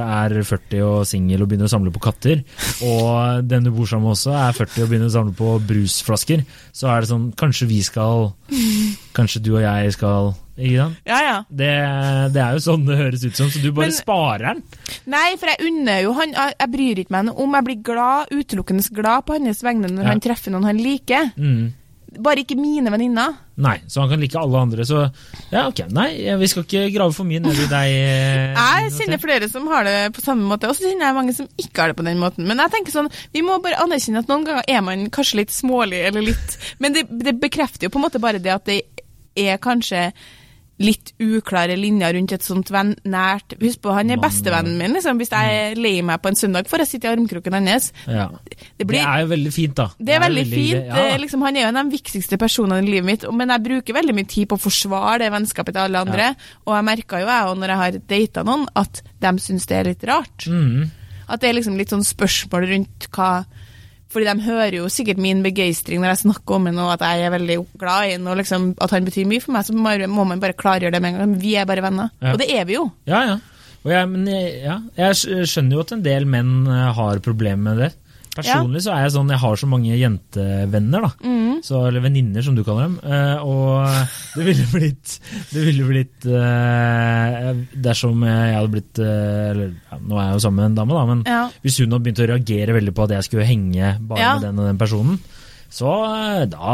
er 0.00 0.36
40 0.40 0.84
og 0.86 1.02
singel 1.08 1.42
og 1.44 1.50
begynner 1.50 1.68
å 1.68 1.72
samle 1.74 1.92
på 1.92 2.04
katter, 2.06 2.44
og 2.86 3.42
den 3.44 3.66
du 3.66 3.72
bor 3.74 3.90
sammen 3.90 4.08
med 4.08 4.16
også 4.16 4.32
er 4.38 4.56
40 4.56 4.86
og 4.86 4.92
begynner 4.92 5.10
å 5.10 5.16
samle 5.16 5.36
på 5.36 5.56
brusflasker, 5.68 6.46
så 6.72 6.88
er 6.94 7.02
det 7.02 7.10
sånn 7.12 7.28
Kanskje 7.38 7.68
vi 7.68 7.82
skal 7.84 8.30
Kanskje 9.16 9.42
du 9.44 9.52
og 9.56 9.62
jeg 9.64 9.92
skal 9.94 10.32
Ikke 10.58 10.76
sant? 10.82 10.96
Ja, 11.08 11.18
ja. 11.24 11.36
Det, 11.48 11.68
det 12.34 12.40
er 12.44 12.56
jo 12.58 12.62
sånn 12.66 12.82
det 12.84 12.98
høres 12.98 13.22
ut 13.24 13.36
som, 13.38 13.48
så 13.48 13.62
du 13.62 13.70
bare 13.72 13.88
Men- 13.88 13.96
sparer 13.96 14.48
den. 14.52 14.62
Nei, 15.08 15.28
for 15.40 15.48
jeg 15.48 15.64
unner 15.70 16.02
jo 16.04 16.12
han 16.18 16.34
Jeg, 16.36 16.70
bryr 16.74 16.98
ikke 17.00 17.10
meg 17.16 17.30
om. 17.32 17.54
Jeg 17.56 17.64
blir 17.70 17.82
glad, 17.82 18.28
utelukkende 18.32 18.84
glad 18.92 19.24
på 19.26 19.38
hans 19.38 19.62
vegne 19.64 19.88
når 19.88 20.02
Ja. 20.04 20.10
han 20.12 20.20
treffer 20.20 20.52
noen 20.52 20.64
han 20.68 20.76
liker. 20.82 21.32
Mm. 21.38 21.72
Bare 22.20 22.42
ikke 22.44 22.58
mine 22.60 22.90
venninner. 22.92 23.38
Nei, 23.56 23.78
så 23.88 24.02
han 24.02 24.10
kan 24.10 24.20
like 24.20 24.36
alle 24.36 24.58
andre, 24.60 24.84
så 24.84 25.06
Ja, 25.50 25.62
ok. 25.68 25.86
Nei, 25.90 26.10
vi 26.36 26.46
skal 26.46 26.64
ikke 26.66 26.92
grave 26.92 27.14
for 27.16 27.24
mye 27.24 27.40
ned 27.40 27.56
i 27.56 27.66
deg. 27.70 27.92
Jeg 28.60 28.90
kjenner 28.98 29.20
flere 29.22 29.48
som 29.48 29.66
har 29.72 29.84
det 29.88 30.12
på 30.12 30.20
samme 30.20 30.44
måte, 30.44 30.68
og 30.68 30.76
så 30.76 30.84
kjenner 30.84 31.06
jeg 31.08 31.16
mange 31.16 31.32
som 31.34 31.48
ikke 31.56 31.80
har 31.80 31.88
det 31.88 31.96
på 31.96 32.04
den 32.04 32.20
måten. 32.20 32.44
Men 32.46 32.58
jeg 32.60 32.70
tenker 32.74 32.92
sånn, 32.92 33.08
vi 33.32 33.40
må 33.40 33.56
bare 33.64 33.80
anerkjenne 33.80 34.20
at 34.20 34.28
noen 34.28 34.44
ganger 34.44 34.68
er 34.68 34.82
man 34.84 35.06
kanskje 35.08 35.40
litt 35.40 35.54
smålig, 35.56 36.02
eller 36.10 36.20
litt 36.28 36.58
Men 36.84 36.92
det, 36.92 37.06
det 37.08 37.38
bekrefter 37.40 37.88
jo 37.88 37.92
på 37.94 37.96
en 38.02 38.04
måte 38.04 38.20
bare 38.20 38.38
det 38.44 38.52
at 38.52 38.68
det 38.68 38.82
er 39.34 39.56
kanskje 39.56 40.10
litt 40.82 41.12
uklare 41.20 41.76
linjer 41.76 42.14
rundt 42.16 42.32
et 42.34 42.42
sånt 42.42 42.70
venn, 42.72 42.94
nært 43.04 43.54
Husk 43.60 43.82
på, 43.84 43.92
han 43.94 44.10
er 44.10 44.20
bestevennen 44.22 44.78
min, 44.80 44.94
liksom. 44.96 45.18
Hvis 45.20 45.30
jeg 45.30 45.58
er 45.58 45.76
lei 45.78 45.94
meg 46.02 46.22
på 46.22 46.30
en 46.32 46.38
søndag, 46.38 46.66
får 46.70 46.82
jeg 46.82 46.90
sitte 46.94 47.06
i 47.06 47.12
armkroken 47.12 47.54
hans. 47.58 47.90
Ja. 48.06 48.28
Det, 48.78 48.86
Det 48.88 49.02
er 49.02 49.20
jo 49.22 49.28
veldig 49.30 49.52
fint, 49.54 49.76
da. 49.78 49.86
det 49.98 50.16
er 50.16 50.24
veldig 50.24 50.46
fint. 50.48 50.80
Ja. 50.88 50.96
Det 50.96 51.04
er 51.12 51.22
liksom, 51.22 51.44
han 51.46 51.56
er 51.56 51.66
jo 51.66 51.68
en 51.68 51.80
av 51.82 51.90
de 51.90 51.96
viktigste 51.98 52.38
personene 52.40 52.80
i 52.82 52.88
livet 52.88 53.08
mitt, 53.10 53.28
men 53.30 53.52
jeg 53.54 53.66
bruker 53.68 53.98
veldig 54.00 54.16
mye 54.16 54.30
tid 54.32 54.48
på 54.50 54.58
å 54.58 54.64
forsvare 54.64 55.20
det 55.22 55.30
vennskapet 55.36 55.76
til 55.76 55.84
alle 55.84 56.02
andre. 56.06 56.30
Og 56.66 56.74
jeg 56.78 56.88
merka 56.88 57.20
jo, 57.22 57.28
jeg 57.30 57.50
òg, 57.52 57.60
når 57.60 57.74
jeg 57.74 57.82
har 57.82 58.00
data 58.16 58.46
noen, 58.48 58.66
at 58.82 59.02
de 59.22 59.32
syns 59.44 59.68
det 59.70 59.78
er 59.78 59.90
litt 59.92 60.08
rart. 60.08 60.48
Mm. 60.48 60.90
At 61.28 61.44
det 61.44 61.52
er 61.52 61.60
liksom 61.60 61.76
litt 61.78 61.92
sånn 61.94 62.04
spørsmål 62.06 62.66
rundt 62.72 63.06
hva 63.14 63.30
Fordi 64.12 64.28
de 64.28 64.44
hører 64.44 64.76
jo 64.76 64.90
sikkert 64.92 65.20
min 65.22 65.40
begeistring 65.44 66.02
når 66.02 66.12
jeg 66.12 66.22
snakker 66.26 66.58
om 66.58 66.66
ham, 66.68 66.80
og 66.84 66.90
at 66.94 67.04
jeg 67.06 67.26
er 67.26 67.32
veldig 67.32 67.56
glad 67.80 68.10
i 68.10 68.12
ham, 68.16 68.26
og 68.28 68.36
liksom 68.42 68.66
at 68.84 68.92
han 68.92 69.08
betyr 69.08 69.30
mye 69.30 69.40
for 69.40 69.56
meg, 69.56 69.64
så 69.64 69.72
må 70.12 70.26
man 70.28 70.42
bare 70.42 70.56
klargjøre 70.58 70.92
det 70.92 71.00
med 71.00 71.14
en 71.14 71.22
gang. 71.22 71.32
Vi 71.40 71.54
er 71.56 71.68
bare 71.68 71.84
venner. 71.84 72.12
Ja. 72.20 72.34
Og 72.34 72.42
det 72.42 72.50
er 72.52 72.68
vi 72.68 72.76
jo. 72.76 72.90
Ja, 73.08 73.24
ja. 73.30 73.38
Jeg, 73.82 74.06
men 74.12 74.28
jeg, 74.30 74.50
ja, 74.62 74.76
jeg 74.94 75.48
skjønner 75.50 75.74
jo 75.74 75.82
at 75.82 75.92
en 75.96 76.04
del 76.04 76.26
menn 76.30 76.68
har 76.68 77.18
problemer 77.24 77.72
med 77.72 77.80
det. 77.82 77.90
Personlig 78.32 78.80
så 78.80 78.94
er 78.94 79.02
jeg 79.04 79.12
sånn, 79.12 79.28
jeg 79.28 79.40
har 79.42 79.56
så 79.60 79.66
mange 79.68 79.96
jentevenner, 80.00 81.02
da. 81.04 81.10
Mm. 81.20 81.58
Så, 81.62 81.82
eller 81.86 82.00
venninner, 82.00 82.42
som 82.42 82.54
du 82.56 82.62
kaller 82.64 82.88
dem. 82.88 82.94
eh, 83.04 83.42
og 83.44 83.84
det 84.38 84.46
ville 84.46 84.64
blitt, 84.72 85.18
det 85.52 85.64
ville 85.66 85.84
blitt 85.90 86.24
eh, 86.26 87.50
Dersom 87.84 88.24
jeg 88.26 88.54
hadde 88.56 88.72
blitt 88.72 88.98
eh, 89.04 89.50
Eller 89.52 89.68
ja, 89.76 89.98
nå 90.00 90.16
er 90.18 90.26
jeg 90.30 90.38
jo 90.38 90.42
sammen 90.46 90.62
med 90.62 90.70
en 90.72 90.78
dame, 90.80 90.96
da, 90.96 91.04
men 91.12 91.22
Ja. 91.28 91.42
hvis 91.62 91.78
hun 91.82 91.92
hadde 91.92 92.04
begynt 92.08 92.24
å 92.24 92.30
reagere 92.32 92.76
veldig 92.78 92.94
på 92.96 93.04
at 93.06 93.14
jeg 93.18 93.28
skulle 93.28 93.46
henge 93.48 93.92
bare 94.00 94.20
Ja. 94.24 94.32
med 94.38 94.48
den 94.48 94.58
og 94.64 94.70
den 94.72 94.80
personen, 94.80 95.20
så 95.72 95.92
eh, 96.04 96.42
da 96.52 96.72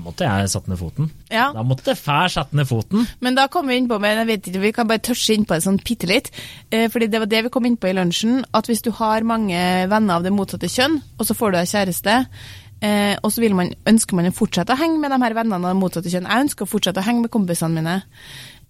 måtte 0.00 0.26
jeg 0.26 0.50
satt 0.50 0.66
ned 0.70 0.80
foten. 0.80 1.10
Ja. 1.30 1.52
Da 1.54 1.62
måtte 1.66 1.94
fær 1.98 2.32
satt 2.32 2.54
ned 2.56 2.66
foten. 2.66 3.06
Men 3.22 3.38
da 3.38 3.46
kom 3.52 3.70
vi 3.70 3.78
inn 3.78 3.86
på, 3.90 4.00
men 4.02 4.18
jeg 4.24 4.30
vet 4.32 4.48
ikke, 4.50 4.62
vi 4.64 4.72
kan 4.74 4.90
bare 4.90 5.04
tørse 5.06 5.36
inn 5.36 5.46
på 5.46 5.54
det 5.54 5.62
sånn 5.66 5.78
bitte 5.86 6.10
litt. 6.10 6.32
Eh, 6.74 6.88
fordi 6.90 7.08
det 7.12 7.22
var 7.22 7.30
det 7.30 7.44
vi 7.46 7.54
kom 7.54 7.68
inn 7.68 7.78
på 7.78 7.92
i 7.92 7.94
lunsjen, 7.94 8.42
at 8.50 8.70
hvis 8.70 8.82
du 8.82 8.90
har 8.98 9.26
mange 9.28 9.60
venner 9.90 10.18
av 10.18 10.26
det 10.26 10.34
motsatte 10.34 10.70
kjønn, 10.70 10.98
og 11.18 11.28
så 11.28 11.38
får 11.38 11.54
du 11.54 11.58
deg 11.60 11.70
kjæreste, 11.70 12.16
eh, 12.82 13.14
og 13.20 13.30
så 13.30 13.44
vil 13.44 13.54
man, 13.60 13.70
ønsker 13.86 14.18
man 14.18 14.32
å 14.32 14.34
fortsette 14.34 14.74
å 14.74 14.82
henge 14.82 14.98
med 14.98 15.14
de 15.14 15.22
her 15.22 15.38
vennene 15.38 15.62
av 15.62 15.70
det 15.70 15.84
motsatte 15.84 16.10
kjønn. 16.10 16.26
Jeg 16.26 16.48
ønsker 16.48 16.66
å 16.66 16.72
fortsette 16.74 17.04
å 17.04 17.06
henge 17.06 17.28
med 17.28 17.34
kompisene 17.38 17.78
mine. 17.78 17.96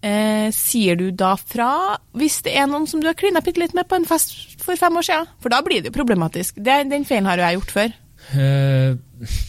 Eh, 0.04 0.50
sier 0.52 1.00
du 1.00 1.06
da 1.16 1.32
fra 1.40 1.96
hvis 2.12 2.42
det 2.44 2.52
er 2.60 2.68
noen 2.68 2.84
som 2.90 3.00
du 3.00 3.08
har 3.08 3.16
klina 3.16 3.40
bitte 3.40 3.62
litt 3.62 3.72
med 3.72 3.88
på 3.88 3.96
en 3.96 4.04
fest 4.04 4.60
for 4.60 4.76
fem 4.76 5.00
år 5.00 5.08
siden? 5.08 5.36
For 5.40 5.48
da 5.48 5.64
blir 5.64 5.80
det 5.80 5.88
jo 5.88 5.96
problematisk. 5.96 6.60
Det, 6.60 6.82
den 6.92 7.08
feilen 7.08 7.30
har 7.30 7.40
jo 7.40 7.48
jeg 7.48 7.62
gjort 7.62 7.78
før. 7.80 8.00
Eh, 8.32 8.96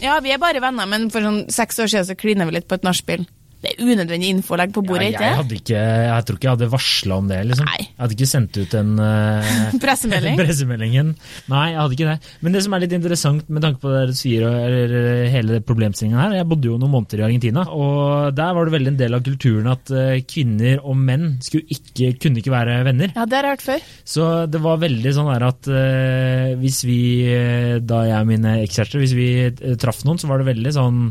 Ja, 0.03 0.19
vi 0.23 0.31
er 0.31 0.37
bare 0.41 0.61
venner, 0.63 0.85
men 0.89 1.09
for 1.13 1.21
sånn 1.25 1.45
seks 1.51 1.79
år 1.79 1.87
siden 1.91 2.05
så 2.09 2.15
klina 2.19 2.45
vi 2.45 2.57
litt 2.57 2.67
på 2.67 2.75
et 2.75 2.83
nachspiel. 2.87 3.25
Det 3.65 3.73
er 3.73 3.81
unødvendig 3.81 4.29
info 4.29 4.53
å 4.53 4.59
legge 4.61 4.75
på 4.75 4.83
Ja, 4.85 4.89
bordet, 4.91 5.07
jeg, 5.07 5.15
ikke 5.15 5.31
hadde 5.39 5.55
jeg 5.55 6.25
tror 6.27 6.37
ikke 6.37 6.47
jeg 6.47 6.53
hadde 6.55 6.71
varsla 6.75 7.17
om 7.17 7.31
det. 7.31 7.39
liksom. 7.49 7.69
Nei. 7.71 7.79
Jeg 7.87 8.01
hadde 8.03 8.17
ikke 8.17 8.29
sendt 8.29 8.59
ut 8.61 8.75
en 8.77 8.91
uh, 9.01 9.55
Pressemelding? 9.83 10.37
pressemeldingen. 10.41 11.13
Nei, 11.51 11.65
jeg 11.73 11.79
hadde 11.81 11.97
ikke 11.97 12.09
det. 12.11 12.33
Men 12.45 12.57
det 12.57 12.63
som 12.65 12.77
er 12.77 12.85
litt 12.85 12.95
interessant 12.99 13.49
med 13.49 13.65
tanke 13.65 13.81
på 13.81 13.93
det 13.93 14.03
du 14.11 14.15
sier, 14.17 14.45
eller 14.45 15.25
hele 15.33 15.59
problemstillingen 15.65 16.21
her 16.21 16.37
Jeg 16.39 16.49
bodde 16.49 16.69
jo 16.69 16.77
noen 16.79 16.93
måneder 16.93 17.23
i 17.23 17.27
Argentina, 17.27 17.65
og 17.73 18.35
der 18.37 18.53
var 18.55 18.67
det 18.67 18.75
veldig 18.75 18.93
en 18.93 18.99
del 19.01 19.17
av 19.17 19.25
kulturen 19.25 19.71
at 19.71 19.91
eh, 19.93 20.21
kvinner 20.29 20.83
og 20.85 20.99
menn 20.99 21.35
skulle 21.43 21.65
ikke, 21.73 22.13
kunne 22.21 22.41
ikke 22.41 22.53
være 22.53 22.77
venner. 22.87 23.15
Ja, 23.15 23.25
det 23.25 23.39
har 23.39 23.49
jeg 23.49 23.57
hørt 23.57 23.65
før. 23.65 23.87
Så 24.15 24.29
det 24.51 24.61
var 24.63 24.83
veldig 24.83 25.15
sånn 25.15 25.31
der 25.31 25.47
at 25.49 25.71
uh, 25.71 26.53
hvis 26.61 26.83
vi, 26.87 26.99
eh, 27.31 27.77
da 27.83 28.03
jeg 28.09 28.21
og 28.21 28.29
mine 28.29 28.59
ekskjærester, 28.65 29.01
hvis 29.01 29.15
vi 29.17 29.29
eh, 29.47 29.75
traff 29.81 30.03
noen, 30.05 30.21
så 30.21 30.29
var 30.29 30.41
det 30.41 30.49
veldig 30.51 30.75
sånn 30.75 31.01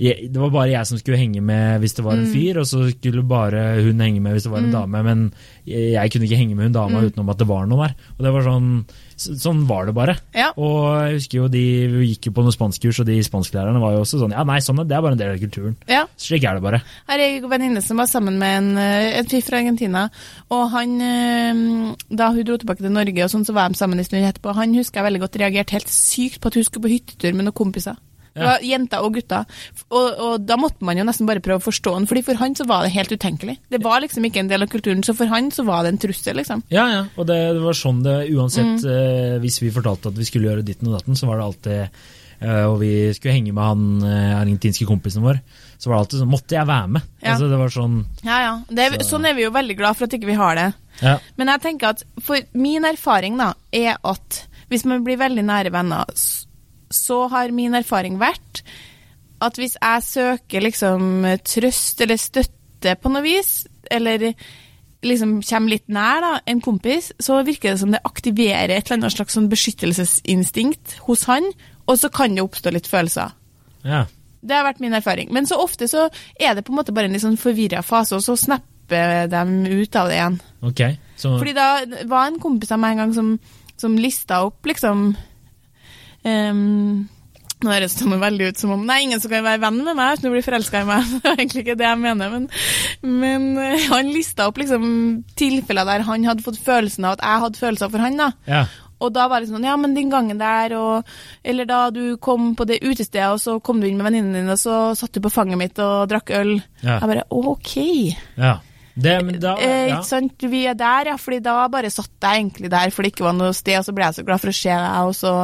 jeg, 0.00 0.30
Det 0.32 0.40
var 0.40 0.52
bare 0.54 0.72
jeg 0.72 0.88
som 0.88 1.00
skulle 1.00 1.20
henge 1.20 1.42
med 1.44 1.82
hvis 1.82 1.94
det 1.98 2.04
var 2.06 2.16
en 2.16 2.28
fyr, 2.32 2.60
og 2.62 2.66
så 2.68 2.86
skulle 2.88 3.24
bare 3.28 3.82
hun 3.84 4.00
henge 4.00 4.22
med 4.24 4.36
hvis 4.36 4.46
det 4.46 4.52
var 4.54 4.64
en 4.64 4.72
dame. 4.72 5.02
Men 5.04 5.26
jeg, 5.68 5.92
jeg 5.92 6.12
kunne 6.12 6.28
ikke 6.28 6.40
henge 6.40 6.56
med 6.56 6.70
hun 6.70 6.76
dama 6.76 7.02
utenom 7.04 7.32
at 7.32 7.40
det 7.42 7.48
var 7.50 7.68
noe 7.68 7.84
der. 7.84 7.94
Og 8.16 8.24
det 8.24 8.32
var 8.32 8.46
sånn, 8.46 8.70
sånn 9.20 9.62
var 9.68 9.90
det 9.90 9.94
bare. 9.98 10.16
Ja. 10.36 10.50
Og 10.56 10.80
jeg 11.04 11.18
husker 11.18 11.40
jo 11.42 11.50
de 11.52 11.64
vi 11.92 12.08
gikk 12.14 12.30
jo 12.30 12.34
på 12.38 12.46
noen 12.46 12.56
spanskkurs, 12.56 13.02
og 13.02 13.10
de 13.10 13.18
spansklærerne 13.26 13.82
var 13.82 13.98
jo 13.98 14.02
også 14.06 14.22
sånn 14.22 14.36
Ja, 14.36 14.46
nei, 14.48 14.58
sånn 14.64 14.80
det 14.80 14.96
er 14.96 15.04
bare 15.04 15.18
en 15.18 15.20
del 15.20 15.34
av 15.34 15.44
kulturen. 15.44 15.76
Ja. 15.90 16.06
Slik 16.16 16.48
er 16.48 16.56
det 16.56 16.64
bare. 16.64 16.82
Her 17.10 17.20
er 17.20 17.36
en 17.36 17.50
venninne 17.52 17.84
som 17.84 18.00
var 18.00 18.08
sammen 18.08 18.40
med 18.40 18.56
en, 18.62 18.70
eh, 18.80 19.20
en 19.20 19.28
fyr 19.28 19.44
fra 19.44 19.60
Argentina. 19.60 20.08
Og 20.48 20.68
han, 20.72 20.96
eh, 21.04 21.96
da 22.08 22.32
hun 22.32 22.44
dro 22.48 22.56
tilbake 22.56 22.80
til 22.80 22.96
Norge, 22.96 23.24
og 23.26 23.34
sånn, 23.34 23.44
så 23.44 23.52
var 23.52 23.68
de 23.68 23.76
sammen 23.76 24.00
en 24.00 24.08
stund 24.08 24.24
etterpå. 24.24 24.56
Han 24.56 24.78
husker 24.80 25.02
jeg 25.02 25.12
veldig 25.12 25.26
godt 25.28 25.42
reagerte 25.44 25.76
helt 25.76 25.92
sykt 25.92 26.40
på 26.40 26.48
at 26.48 26.56
hun 26.56 26.64
skulle 26.64 26.88
på 26.88 26.96
hyttetur 26.96 27.36
med 27.36 27.44
noen 27.44 27.60
kompiser. 27.60 28.00
Det 28.34 28.44
var 28.46 28.60
jenter 28.62 29.02
og 29.04 29.14
gutter. 29.14 29.44
Og, 29.90 30.06
og 30.26 30.44
da 30.46 30.56
måtte 30.56 30.84
man 30.86 30.96
jo 31.00 31.04
nesten 31.04 31.26
bare 31.26 31.40
prøve 31.42 31.58
å 31.60 31.64
forstå 31.66 31.94
han, 31.96 32.06
fordi 32.06 32.22
for 32.28 32.34
han 32.40 32.54
så 32.54 32.64
var 32.68 32.84
det 32.86 32.92
helt 32.94 33.10
utenkelig. 33.12 33.56
Det 33.70 33.82
var 33.82 34.00
liksom 34.04 34.24
ikke 34.28 34.40
en 34.44 34.48
del 34.52 34.62
av 34.62 34.68
kulturen, 34.70 35.02
så 35.02 35.14
for 35.18 35.26
han 35.26 35.50
så 35.50 35.64
var 35.66 35.82
det 35.82 35.94
en 35.94 35.98
trussel, 35.98 36.36
liksom. 36.38 36.62
Ja, 36.70 36.86
ja, 36.92 37.02
og 37.16 37.26
det, 37.26 37.38
det 37.58 37.64
var 37.64 37.74
sånn 37.74 38.02
det 38.06 38.16
Mm. 38.20 38.36
uansett 38.38 38.84
eh, 38.86 39.38
Hvis 39.42 39.60
vi 39.62 39.70
fortalte 39.74 40.08
at 40.10 40.16
vi 40.18 40.24
skulle 40.28 40.48
gjøre 40.50 40.62
ditten 40.66 40.88
og 40.90 40.98
datten, 40.98 41.16
så 41.16 41.26
var 41.26 41.38
det 41.40 41.44
alltid 41.44 41.78
eh, 42.40 42.64
Og 42.68 42.78
vi 42.80 42.90
skulle 43.16 43.34
henge 43.34 43.52
med 43.56 43.64
han 43.64 44.02
eh, 44.06 44.34
argentinske 44.40 44.86
kompisen 44.88 45.22
vår, 45.24 45.40
så 45.78 45.88
var 45.90 45.96
det 45.96 46.00
alltid 46.04 46.20
sånn 46.22 46.30
Måtte 46.34 46.56
jeg 46.58 46.68
være 46.68 46.88
med? 46.96 47.02
Ja. 47.22 47.32
Altså, 47.34 47.48
det 47.50 47.58
var 47.60 47.74
sånn 47.74 47.96
Ja, 48.26 48.38
ja. 48.44 48.52
Det 48.68 48.84
er, 48.86 48.96
Så- 49.00 49.14
sånn 49.16 49.26
er 49.30 49.34
vi 49.38 49.46
jo 49.46 49.50
veldig 49.54 49.76
glad 49.78 49.96
for 49.98 50.04
at 50.06 50.16
ikke 50.18 50.30
vi 50.30 50.38
har 50.38 50.54
det. 50.58 50.68
Ja. 51.02 51.16
Men 51.36 51.48
jeg 51.54 51.62
tenker 51.64 51.88
at 51.94 52.04
for 52.22 52.40
min 52.54 52.84
erfaring 52.84 53.38
da, 53.40 53.52
er 53.72 53.96
at 54.04 54.42
hvis 54.70 54.84
man 54.86 55.02
blir 55.06 55.16
veldig 55.18 55.42
nære 55.48 55.72
venner, 55.74 56.04
så 56.90 57.24
har 57.30 57.54
min 57.54 57.76
erfaring 57.78 58.18
vært 58.20 58.64
at 59.40 59.56
hvis 59.56 59.78
jeg 59.78 60.04
søker 60.04 60.64
liksom 60.64 61.24
trøst 61.46 62.02
eller 62.04 62.20
støtte 62.20 62.96
på 63.00 63.12
noe 63.12 63.24
vis, 63.24 63.64
eller 63.90 64.32
liksom 65.06 65.38
kommer 65.46 65.72
litt 65.72 65.88
nær 65.88 66.20
da, 66.24 66.32
en 66.50 66.60
kompis, 66.64 67.10
så 67.22 67.40
virker 67.46 67.72
det 67.72 67.80
som 67.80 67.94
det 67.94 68.02
aktiverer 68.04 68.74
et 68.74 68.84
eller 68.84 68.98
annet 68.98 69.16
slags 69.16 69.36
sånn 69.36 69.48
beskyttelsesinstinkt 69.52 70.98
hos 71.06 71.24
han, 71.30 71.46
og 71.88 72.00
så 72.00 72.10
kan 72.12 72.36
det 72.36 72.44
oppstå 72.44 72.74
litt 72.76 72.90
følelser. 72.90 73.36
ja. 73.84 74.06
Det 74.40 74.54
har 74.56 74.64
vært 74.64 74.78
min 74.80 74.96
erfaring. 74.96 75.28
Men 75.36 75.44
så 75.44 75.58
ofte 75.60 75.84
så 75.84 76.06
er 76.40 76.54
det 76.56 76.62
på 76.64 76.72
en 76.72 76.78
måte 76.78 76.94
bare 76.96 77.10
en 77.10 77.12
litt 77.12 77.20
sånn 77.20 77.36
forvirra 77.36 77.82
fase, 77.84 78.16
og 78.16 78.24
så 78.24 78.38
snapper 78.40 79.26
de 79.28 79.42
ut 79.68 79.98
av 80.00 80.08
det 80.08 80.14
igjen. 80.16 80.38
Okay, 80.64 80.96
Så, 81.12 81.34
Fordi 81.36 81.52
da 81.52 81.66
var 82.08 82.30
en 82.30 82.38
kompis 82.40 82.72
av 82.72 82.80
meg 82.80 82.94
en 82.94 83.02
gang 83.02 83.12
som, 83.12 83.28
som 83.76 83.98
lista 84.00 84.38
opp 84.46 84.64
liksom 84.64 85.10
ehm, 86.28 87.08
Nå 87.60 87.72
høres 87.74 87.92
det 87.98 88.06
veldig 88.08 88.46
ut 88.48 88.60
som 88.60 88.70
om 88.72 88.84
Nei, 88.88 89.02
ingen 89.04 89.20
som 89.20 89.32
kan 89.32 89.44
være 89.44 89.60
venn 89.60 89.82
med 89.84 89.98
meg 89.98 90.16
uten 90.16 90.30
å 90.30 90.32
bli 90.32 90.44
forelska 90.44 90.80
i 90.80 90.86
meg. 90.88 91.08
Det 91.20 91.28
er 91.28 91.42
egentlig 91.42 91.64
ikke 91.66 91.76
det 91.76 91.88
jeg 91.88 92.00
mener, 92.00 92.30
men, 92.32 92.46
men 93.04 93.48
eh, 93.60 93.88
han 93.90 94.08
lista 94.08 94.46
opp 94.48 94.60
liksom 94.62 94.86
tilfeller 95.36 95.88
der 95.88 96.06
han 96.08 96.24
hadde 96.24 96.46
fått 96.46 96.60
følelsen 96.64 97.04
av 97.04 97.18
at 97.18 97.26
jeg 97.26 97.44
hadde 97.44 97.60
følelser 97.60 97.92
for 97.92 98.06
han. 98.06 98.16
da. 98.20 98.30
ja. 98.48 98.64
Og 99.00 99.12
da 99.16 99.26
var 99.32 99.40
det 99.40 99.48
sånn, 99.48 99.64
ja, 99.64 99.76
men 99.80 99.94
den 99.96 100.10
gangen 100.12 100.40
der, 100.40 100.74
og, 100.76 101.12
eller 101.40 101.68
da 101.68 101.78
du 101.94 102.18
kom 102.20 102.52
på 102.56 102.66
det 102.68 102.82
utestedet, 102.84 103.30
og 103.32 103.40
så 103.40 103.54
kom 103.64 103.80
du 103.80 103.86
inn 103.88 103.96
med 103.96 104.10
venninnen 104.10 104.36
din, 104.36 104.50
og 104.52 104.60
så 104.60 104.80
satt 104.98 105.14
du 105.16 105.22
på 105.24 105.32
fanget 105.32 105.56
mitt 105.60 105.80
og 105.80 106.10
drakk 106.10 106.32
øl. 106.36 106.58
Ja. 106.82 106.98
Jeg 106.98 107.08
bare, 107.08 107.24
ok. 107.32 107.72
ja. 108.36 108.58
Det, 109.00 109.16
da, 109.42 109.54
Eh, 109.60 109.88
ja. 109.90 109.98
ikke 109.98 110.08
sant, 110.08 110.46
vi 110.52 110.62
er 110.70 110.76
der, 110.78 111.12
ja, 111.12 111.16
fordi 111.20 111.40
da 111.44 111.56
bare 111.72 111.90
satt 111.92 112.10
jeg 112.20 112.42
egentlig 112.42 112.70
der 112.72 112.92
fordi 112.94 113.08
det 113.10 113.14
ikke 113.14 113.26
var 113.26 113.36
noe 113.38 113.52
sted, 113.56 113.78
og 113.78 113.86
så 113.86 113.94
ble 113.96 114.08
jeg 114.08 114.18
så 114.20 114.26
glad 114.26 114.42
for 114.42 114.52
å 114.52 114.56
se 114.60 114.76
deg, 114.82 115.14
så, 115.20 115.34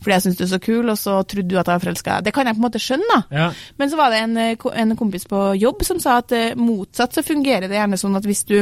fordi 0.00 0.14
jeg 0.16 0.24
syntes 0.26 0.40
du 0.40 0.44
er 0.44 0.52
så 0.54 0.62
kul, 0.64 0.88
og 0.92 0.98
så 1.00 1.18
trodde 1.22 1.48
du 1.50 1.58
at 1.58 1.68
jeg 1.68 1.78
var 1.78 1.84
forelska. 1.86 2.20
Det 2.24 2.34
kan 2.34 2.46
jeg 2.48 2.58
på 2.58 2.62
en 2.62 2.68
måte 2.68 2.82
skjønne, 2.82 3.10
da. 3.12 3.20
Ja. 3.34 3.50
Men 3.80 3.92
så 3.92 4.00
var 4.00 4.14
det 4.14 4.22
en, 4.24 4.36
eh, 4.36 4.66
en 4.84 4.96
kompis 4.98 5.28
på 5.30 5.44
jobb 5.60 5.84
som 5.86 6.02
sa 6.02 6.18
at 6.22 6.34
eh, 6.34 6.58
motsatt 6.58 7.14
så 7.14 7.24
fungerer 7.26 7.68
det 7.68 7.78
gjerne 7.78 8.00
sånn 8.00 8.18
at 8.18 8.26
hvis 8.28 8.44
du 8.50 8.58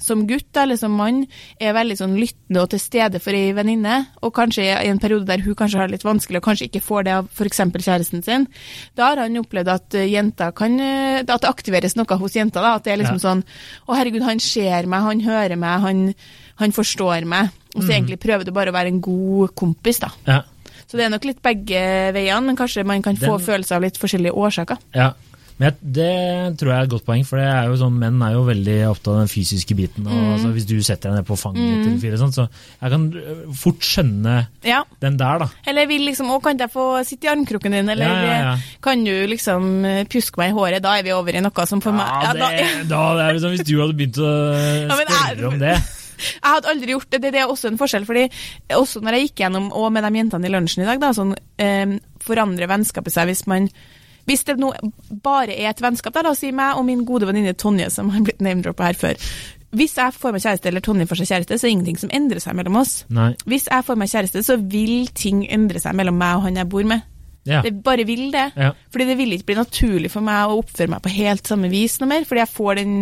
som 0.00 0.26
gutt 0.26 0.56
eller 0.56 0.76
som 0.80 0.92
mann 0.96 1.26
er 1.60 1.74
veldig 1.76 1.96
sånn 2.00 2.16
lyttende 2.18 2.62
og 2.62 2.70
til 2.72 2.80
stede 2.80 3.20
for 3.20 3.36
ei 3.36 3.52
venninne, 3.52 4.06
og 4.24 4.32
kanskje 4.34 4.64
i 4.64 4.88
en 4.88 4.98
periode 4.98 5.26
der 5.28 5.42
hun 5.44 5.54
kanskje 5.54 5.78
har 5.78 5.86
det 5.90 5.98
litt 5.98 6.06
vanskelig 6.08 6.40
og 6.40 6.46
kanskje 6.48 6.68
ikke 6.70 6.82
får 6.82 7.04
det 7.04 7.12
av 7.18 7.28
f.eks. 7.30 7.60
kjæresten 7.84 8.24
sin, 8.24 8.46
da 8.96 9.10
har 9.10 9.22
han 9.24 9.36
opplevd 9.42 9.68
at 9.68 9.98
jenta 10.08 10.50
kan 10.56 10.78
eh, 10.80 11.20
At 11.20 11.42
det 11.44 11.50
aktiveres 11.50 11.96
noe 11.96 12.16
hos 12.18 12.34
jenter. 12.34 12.60
da, 12.64 12.74
At 12.80 12.84
det 12.84 12.92
er 12.94 12.96
liksom 13.02 13.20
Ja. 13.20 13.26
sånn 13.28 13.44
Å, 13.86 13.94
herregud, 13.96 14.22
han 14.22 14.40
ser 14.40 14.86
meg, 14.86 15.02
han 15.02 15.20
hører 15.20 15.56
meg, 15.56 15.80
han, 15.80 16.14
han 16.56 16.72
forstår 16.72 17.24
meg. 17.28 17.50
Og 17.76 17.82
så 17.84 17.92
egentlig 17.92 18.18
prøver 18.18 18.44
du 18.44 18.50
bare 18.52 18.70
å 18.70 18.74
være 18.74 18.88
en 18.88 19.00
god 19.00 19.54
kompis, 19.54 20.00
da. 20.00 20.08
Ja. 20.26 20.42
Så 20.90 20.96
det 20.98 21.04
er 21.06 21.10
nok 21.12 21.24
litt 21.24 21.42
begge 21.42 21.80
veiene, 22.16 22.42
men 22.46 22.56
kanskje 22.58 22.82
man 22.84 23.02
kan 23.02 23.14
få 23.16 23.36
Den- 23.38 23.46
følelser 23.46 23.76
av 23.76 23.82
litt 23.82 23.98
forskjellige 23.98 24.32
årsaker. 24.34 24.78
ja. 24.94 25.12
Men 25.60 25.74
det 25.84 26.06
tror 26.56 26.70
jeg 26.72 26.78
er 26.80 26.86
et 26.86 26.92
godt 26.94 27.04
poeng, 27.04 27.20
for 27.28 27.36
det 27.36 27.44
er 27.52 27.74
sånn, 27.76 27.98
menn 28.00 28.22
er 28.24 28.32
jo 28.32 28.46
veldig 28.46 28.76
opptatt 28.88 29.10
av 29.12 29.18
den 29.20 29.28
fysiske 29.28 29.76
biten. 29.76 30.06
Og, 30.08 30.14
Mm. 30.16 30.30
altså, 30.32 30.52
hvis 30.56 30.64
du 30.70 30.72
setter 30.80 31.10
deg 31.10 31.18
ned 31.20 31.26
på 31.28 31.36
fanget 31.36 31.82
til 31.84 31.98
fire, 32.00 32.16
sånt, 32.16 32.32
så 32.38 32.46
jeg 32.80 32.90
kan 32.94 33.04
øh, 33.12 33.42
fort 33.60 33.84
skjønne 33.84 34.46
Ja. 34.64 34.78
den 35.04 35.18
der, 35.20 35.38
da. 35.44 35.48
Eller 35.68 35.86
vil 35.86 36.06
liksom, 36.08 36.30
å, 36.32 36.40
kan 36.42 36.56
jeg 36.58 36.72
få 36.72 37.04
sitte 37.04 37.28
i 37.28 37.32
armkroken 37.34 37.76
din, 37.76 37.88
eller 37.92 38.08
Ja, 38.08 38.22
ja, 38.24 38.52
eh, 38.54 38.58
kan 38.80 39.04
du 39.04 39.12
liksom 39.28 39.84
eh, 39.84 40.04
pjuske 40.08 40.40
meg 40.40 40.50
i 40.54 40.56
håret? 40.56 40.80
Da 40.82 40.96
er 40.96 41.02
vi 41.04 41.12
over 41.12 41.36
i 41.36 41.40
noe 41.44 41.66
som 41.68 41.80
for 41.84 41.92
meg 41.92 42.08
Ja, 42.08 42.32
det, 42.32 42.88
da, 42.88 43.02
det 43.20 43.28
liksom, 43.36 43.50
Hvis 43.58 43.66
du 43.68 43.76
hadde 43.82 43.98
begynt 44.00 44.16
å 44.16 44.32
spørre 44.96 45.46
om 45.52 45.58
det 45.60 45.76
Jeg 46.20 46.44
hadde 46.44 46.68
aldri 46.68 46.92
gjort 46.92 47.08
det, 47.12 47.20
det, 47.22 47.30
det 47.32 47.40
er 47.40 47.48
også 47.52 47.68
en 47.70 47.78
forskjell, 47.80 48.04
fordi 48.08 48.26
også 48.76 49.00
når 49.00 49.16
jeg 49.16 49.28
gikk 49.30 49.40
gjennom, 49.44 49.70
og 49.72 49.86
med 49.92 50.04
de 50.04 50.10
jentene 50.20 50.48
i 50.48 50.52
lunsjen 50.52 50.82
i 50.84 50.88
dag, 50.88 51.00
da, 51.00 51.12
sånn, 51.16 51.32
eh, 51.60 51.94
forandrer 52.20 52.68
vennskapet 52.68 53.12
seg 53.14 53.28
hvis 53.30 53.46
man 53.48 53.68
hvis 54.30 54.46
det 54.46 54.60
nå 54.62 54.70
bare 55.24 55.56
er 55.56 55.72
et 55.72 55.82
vennskap, 55.82 56.14
da, 56.14 56.22
la 56.22 56.34
oss 56.34 56.44
si 56.44 56.52
meg 56.54 56.78
og 56.78 56.86
min 56.86 57.02
gode 57.08 57.26
venninne 57.26 57.56
Tonje, 57.58 57.88
som 57.90 58.12
har 58.14 58.22
blitt 58.26 58.42
name-droppa 58.44 58.92
her 58.92 58.98
før. 58.98 59.30
Hvis 59.74 59.96
jeg 59.98 60.14
får 60.14 60.34
meg 60.34 60.42
kjæreste, 60.42 60.70
eller 60.70 60.82
Tonje 60.82 61.06
får 61.10 61.20
seg 61.20 61.30
kjæreste, 61.30 61.58
så 61.58 61.66
er 61.66 61.68
det 61.68 61.74
ingenting 61.76 62.00
som 62.02 62.12
endrer 62.14 62.42
seg 62.42 62.56
mellom 62.58 62.78
oss. 62.80 63.00
Nei. 63.10 63.32
Hvis 63.50 63.68
jeg 63.70 63.86
får 63.86 63.98
meg 63.98 64.10
kjæreste, 64.10 64.42
så 64.46 64.58
vil 64.70 65.10
ting 65.18 65.44
endre 65.50 65.82
seg 65.82 65.98
mellom 65.98 66.18
meg 66.18 66.38
og 66.38 66.46
han 66.46 66.58
jeg 66.58 66.70
bor 66.70 66.86
med. 66.86 67.06
Ja. 67.48 67.62
Det 67.64 67.72
bare 67.82 68.04
vil 68.04 68.28
det. 68.34 68.50
Ja. 68.58 68.72
Fordi 68.92 69.06
det 69.08 69.16
vil 69.18 69.32
ikke 69.34 69.50
bli 69.50 69.58
naturlig 69.60 70.10
for 70.12 70.24
meg 70.24 70.50
å 70.50 70.58
oppføre 70.60 70.92
meg 70.92 71.02
på 71.04 71.12
helt 71.14 71.48
samme 71.48 71.70
vis 71.72 71.96
noe 72.00 72.10
mer, 72.10 72.26
fordi 72.28 72.42
jeg 72.42 72.52
får 72.52 72.80
den 72.82 72.96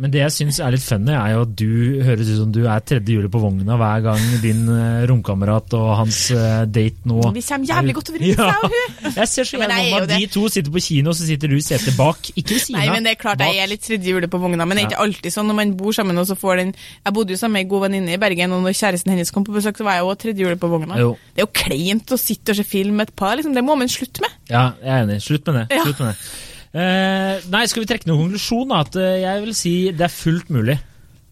Men 0.00 0.12
det 0.12 0.22
jeg 0.22 0.32
syns 0.32 0.58
er 0.64 0.72
litt 0.72 0.84
funny, 0.84 1.12
er 1.12 1.34
jo 1.34 1.42
at 1.44 1.50
du 1.60 1.72
høres 2.06 2.28
ut 2.30 2.38
som 2.38 2.52
du 2.54 2.62
er 2.64 2.80
tredje 2.88 3.12
hjulet 3.12 3.32
på 3.32 3.42
vogna 3.42 3.76
hver 3.80 4.04
gang 4.06 4.22
din 4.40 4.62
uh, 4.70 5.02
romkamerat 5.10 5.76
og 5.76 5.88
hans 5.98 6.20
uh, 6.32 6.62
date 6.64 7.04
nå 7.08 7.18
Vi 7.36 7.42
kommer 7.44 7.68
jævlig 7.68 7.96
godt 7.98 8.12
overens, 8.14 8.30
jeg 8.30 8.46
og 8.46 8.64
hun. 8.64 9.10
Jeg 9.18 9.30
ser 9.32 9.48
så 9.50 9.60
gjerne 9.60 9.76
er 9.76 9.90
for 9.92 10.06
meg 10.06 10.14
de 10.14 10.30
to 10.32 10.44
sitter 10.54 10.72
på 10.72 10.82
kino, 10.86 11.14
så 11.16 11.28
sitter 11.28 11.52
du 11.52 11.58
i 11.58 11.64
setet 11.64 11.98
bak. 12.00 12.32
Ikke 12.32 12.56
ved 12.56 12.64
siden 12.64 12.78
Nei, 12.78 12.86
av. 12.88 12.96
men 12.96 13.08
det 13.08 13.12
er 13.12 13.20
klart 13.20 13.44
jeg 13.44 13.60
er 13.60 13.70
litt 13.70 13.84
tredje 13.84 14.14
hjulet 14.14 14.32
på 14.32 14.40
vogna, 14.40 14.64
men 14.64 14.80
det 14.80 14.86
er 14.86 14.90
ikke 14.90 15.04
alltid 15.04 15.36
sånn 15.36 15.50
når 15.52 15.60
man 15.60 15.76
bor 15.82 15.96
sammen 15.96 16.24
og 16.24 16.28
så 16.30 16.38
får 16.40 16.62
den 16.62 16.72
Jeg 16.78 17.16
bodde 17.16 17.36
jo 17.36 17.40
sammen 17.42 17.58
med 17.58 17.66
ei 17.66 17.72
god 17.74 17.86
venninne 17.88 18.16
i 18.16 18.20
Bergen, 18.24 18.56
og 18.56 18.64
når 18.64 18.78
kjæresten 18.80 19.12
hennes 19.14 19.34
kom 19.36 19.44
på 19.44 19.56
besøk, 19.56 19.76
så 19.80 19.86
var 19.86 20.00
jeg 20.00 20.08
òg 20.08 20.20
tredje 20.24 20.46
hjulet 20.46 20.62
på 20.62 20.72
vogna. 20.72 20.96
Jo. 21.00 21.12
Det 21.34 21.44
er 21.44 21.48
jo 21.48 21.52
kleint 21.60 22.16
å 22.16 22.20
sitte 22.20 22.54
og 22.54 22.60
se 22.60 22.64
film 22.64 22.96
med 23.02 23.10
et 23.10 23.18
par, 23.20 23.36
liksom. 23.36 23.52
Det 23.56 23.66
må 23.66 23.76
man 23.76 23.92
slutte 23.92 24.24
med. 24.24 24.40
Ja, 24.48 24.70
jeg 24.80 24.94
er 24.96 25.04
enig. 25.04 25.20
Slutt 25.26 25.50
med 25.50 25.60
det. 25.60 25.82
Slutt 25.84 26.00
med 26.00 26.14
det. 26.14 26.48
Eh, 26.70 27.48
nei, 27.50 27.64
skal 27.66 27.82
vi 27.82 27.90
trekke 27.90 28.06
noen 28.10 28.28
konklusjon? 28.28 28.72
At 28.76 28.96
eh, 29.00 29.20
jeg 29.24 29.44
vil 29.46 29.58
si 29.58 29.74
det 29.90 30.06
er 30.06 30.14
fullt 30.14 30.54
mulig. 30.54 30.78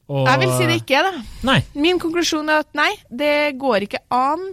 Og... 0.09 0.25
Jeg 0.25 0.41
vil 0.41 0.53
si 0.57 0.69
det 0.69 0.77
ikke, 0.81 1.01
da. 1.05 1.25
Nei. 1.45 1.59
Min 1.77 1.99
konklusjon 2.01 2.49
er 2.49 2.63
at 2.65 2.71
nei, 2.79 2.91
det 3.13 3.59
går 3.61 3.85
ikke 3.85 4.07
an 4.15 4.47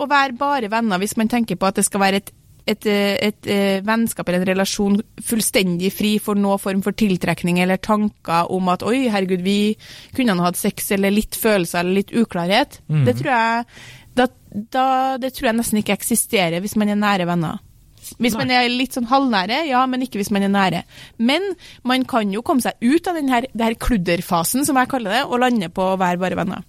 å 0.00 0.08
være 0.08 0.38
bare 0.38 0.70
venner 0.72 1.02
hvis 1.02 1.18
man 1.20 1.30
tenker 1.30 1.58
på 1.60 1.68
at 1.68 1.76
det 1.76 1.84
skal 1.84 2.00
være 2.00 2.22
et, 2.22 2.32
et, 2.64 2.86
et, 2.88 3.18
et, 3.28 3.50
eh, 3.52 3.82
vennskap 3.84 4.28
eller 4.28 4.40
en 4.40 4.50
relasjon 4.54 4.96
fullstendig 5.20 5.92
fri 5.92 6.14
for 6.22 6.40
noen 6.40 6.62
form 6.62 6.80
for 6.86 6.96
tiltrekning 6.96 7.60
eller 7.60 7.82
tanker 7.82 8.48
om 8.56 8.72
at 8.72 8.86
oi, 8.88 9.04
herregud, 9.12 9.44
vi 9.44 9.74
kunne 10.16 10.38
ha 10.38 10.48
hatt 10.48 10.60
sex 10.60 10.88
eller 10.96 11.12
litt 11.12 11.36
følelser 11.36 11.82
eller 11.84 12.00
litt 12.00 12.14
uklarhet. 12.16 12.80
Mm. 12.88 13.04
Det, 13.04 13.18
tror 13.20 13.34
jeg, 13.34 13.82
da, 14.16 14.28
da, 14.72 14.86
det 15.20 15.34
tror 15.36 15.52
jeg 15.52 15.60
nesten 15.60 15.82
ikke 15.82 15.98
eksisterer 16.00 16.64
hvis 16.64 16.78
man 16.80 16.90
er 16.90 17.04
nære 17.04 17.28
venner. 17.28 17.60
Hvis 18.20 18.36
man 18.38 18.52
er 18.52 18.68
litt 18.70 18.96
sånn 18.96 19.08
halvnære, 19.10 19.62
ja, 19.70 19.82
men 19.88 20.04
ikke 20.04 20.20
hvis 20.20 20.32
man 20.34 20.44
er 20.46 20.52
nære. 20.52 20.84
Men 21.22 21.52
man 21.88 22.06
kan 22.08 22.32
jo 22.34 22.44
komme 22.46 22.64
seg 22.64 22.78
ut 22.82 23.08
av 23.08 23.18
denne 23.18 23.34
her, 23.34 23.48
her 23.58 23.76
kludderfasen, 23.80 24.66
som 24.68 24.78
jeg 24.80 24.90
kaller 24.92 25.16
det, 25.16 25.22
og 25.28 25.42
lande 25.42 25.70
på 25.72 25.92
å 25.92 25.98
være 26.00 26.20
bare 26.22 26.38
venner. 26.38 26.64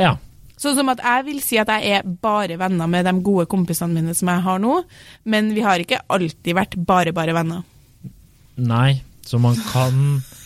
Ja. 0.00 0.14
Sånn 0.60 0.76
som 0.76 0.90
at 0.92 1.00
jeg 1.00 1.26
vil 1.30 1.38
si 1.44 1.56
at 1.60 1.70
jeg 1.72 1.98
er 1.98 2.08
bare 2.22 2.58
venner 2.60 2.88
med 2.90 3.06
de 3.08 3.14
gode 3.24 3.46
kompisene 3.48 3.96
mine 3.96 4.14
som 4.16 4.28
jeg 4.28 4.44
har 4.44 4.60
nå, 4.60 4.80
men 5.24 5.54
vi 5.56 5.64
har 5.64 5.80
ikke 5.80 6.02
alltid 6.12 6.56
vært 6.56 6.76
bare, 6.88 7.14
bare 7.16 7.36
venner. 7.36 7.64
Nei. 8.60 9.00
Så 9.30 9.38
man 9.38 9.58
kan 9.70 9.98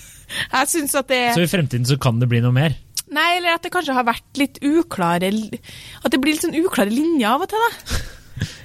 Jeg 0.52 0.68
syns 0.68 0.96
at 0.98 1.06
det 1.08 1.20
Så 1.36 1.44
i 1.44 1.48
fremtiden 1.48 1.86
så 1.88 1.96
kan 2.00 2.18
det 2.20 2.28
bli 2.28 2.40
noe 2.44 2.54
mer. 2.54 2.74
Nei, 3.14 3.28
eller 3.36 3.54
at 3.54 3.64
det 3.64 3.70
kanskje 3.72 3.94
har 3.96 4.06
vært 4.08 4.40
litt 4.40 4.58
uklare 4.64 5.30
At 5.30 6.10
det 6.10 6.20
blir 6.20 6.34
litt 6.34 6.44
sånn 6.44 6.56
uklare 6.58 6.92
linjer 6.92 7.28
av 7.30 7.44
og 7.46 7.52
til, 7.52 7.64
da. 7.64 8.02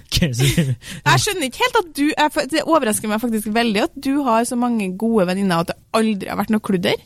Ok, 0.10 0.20
så- 0.38 0.50
Jeg 0.66 1.22
skjønner 1.24 1.46
ikke 1.50 1.62
helt 1.66 1.80
at 1.84 1.90
du 1.96 2.04
jeg, 2.10 2.50
Det 2.52 2.64
overrasker 2.66 3.08
meg 3.12 3.22
faktisk 3.22 3.48
veldig 3.54 3.84
at 3.84 3.96
du 4.02 4.24
har 4.26 4.44
så 4.50 4.58
mange 4.58 4.90
gode 4.98 5.28
venninner, 5.30 5.62
at 5.62 5.68
det 5.72 5.78
aldri 5.94 6.28
har 6.32 6.40
vært 6.42 6.50
noe 6.56 6.60
kludder. 6.66 6.98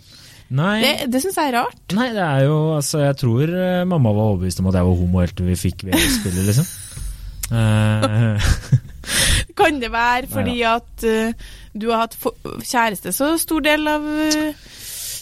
Nei, 0.53 0.81
Det, 0.83 1.09
det 1.11 1.21
syns 1.23 1.35
jeg 1.39 1.49
er 1.51 1.55
rart. 1.57 1.79
nei, 1.97 2.09
det 2.13 2.21
er 2.23 2.43
jo 2.45 2.57
Altså, 2.77 2.99
jeg 3.03 3.15
tror 3.17 3.49
eh, 3.49 3.83
mamma 3.89 4.11
var 4.13 4.31
overbevist 4.33 4.59
om 4.61 4.67
at 4.69 4.75
jeg 4.77 4.85
var 4.85 4.99
homo 4.99 5.19
helt 5.23 5.35
til 5.39 5.47
vi 5.49 5.55
fikk 5.57 5.83
VG-spillet, 5.89 6.47
liksom. 6.51 6.67
Eh, 7.53 8.39
Kan 9.57 9.81
det 9.81 9.91
være 9.91 10.27
fordi 10.31 10.61
at 10.65 11.03
uh, 11.05 11.33
du 11.75 11.89
har 11.91 12.05
hatt 12.05 12.15
kjæreste 12.65 13.11
så 13.13 13.33
stor 13.37 13.59
del 13.65 13.83
av 13.91 14.01
uh, 14.01 14.53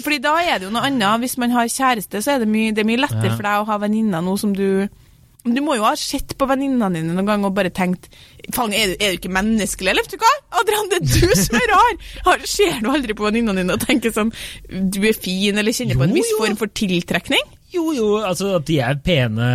Fordi 0.06 0.20
da 0.24 0.36
er 0.40 0.60
det 0.62 0.68
jo 0.70 0.74
noe 0.76 0.86
annet. 0.88 1.20
Hvis 1.26 1.36
man 1.42 1.52
har 1.52 1.68
kjæreste, 1.68 2.22
så 2.24 2.36
er 2.36 2.44
det 2.46 2.48
mye, 2.48 2.72
det 2.72 2.86
er 2.86 2.88
mye 2.92 3.02
lettere 3.02 3.32
Ja. 3.32 3.36
for 3.36 3.44
deg 3.50 3.64
å 3.64 3.68
ha 3.72 3.78
venninner 3.84 4.24
nå 4.26 4.38
som 4.40 4.54
du 4.56 4.88
Du 5.42 5.58
må 5.66 5.74
jo 5.74 5.86
ha 5.88 5.96
sett 5.98 6.36
på 6.38 6.46
venninnene 6.50 6.92
dine 6.94 7.16
noen 7.16 7.26
gang 7.30 7.46
og 7.48 7.56
bare 7.58 7.72
tenkt 7.74 8.12
Faen, 8.54 8.74
er, 8.74 8.96
er 8.98 9.14
du 9.14 9.20
ikke 9.20 9.32
menneskelig, 9.34 9.92
eller? 9.94 10.06
Vet 10.06 10.18
du 10.18 10.22
hva? 10.22 10.32
Adrian, 10.62 10.90
det 10.92 11.00
er 11.00 11.08
du 11.08 11.34
som 11.44 11.58
er 11.58 11.68
rar! 11.72 11.98
Har, 12.28 12.46
ser 12.50 12.78
du 12.82 12.90
aldri 12.92 13.16
på 13.18 13.26
venninnene 13.26 13.64
dine 13.64 13.78
og 13.78 13.86
tenker 13.86 14.14
sånn 14.14 14.34
Du 14.70 15.02
er 15.06 15.18
fin, 15.18 15.58
eller 15.58 15.74
kjenner 15.76 15.98
på 15.98 16.06
en 16.06 16.14
Jo, 16.14 16.20
viss 16.22 16.36
form 16.38 16.58
for 16.60 16.74
tiltrekning? 16.82 17.46
Jo, 17.72 17.92
jo, 17.96 18.08
altså 18.20 18.56
at 18.58 18.66
de 18.68 18.80
er 18.84 18.98
pene 19.04 19.50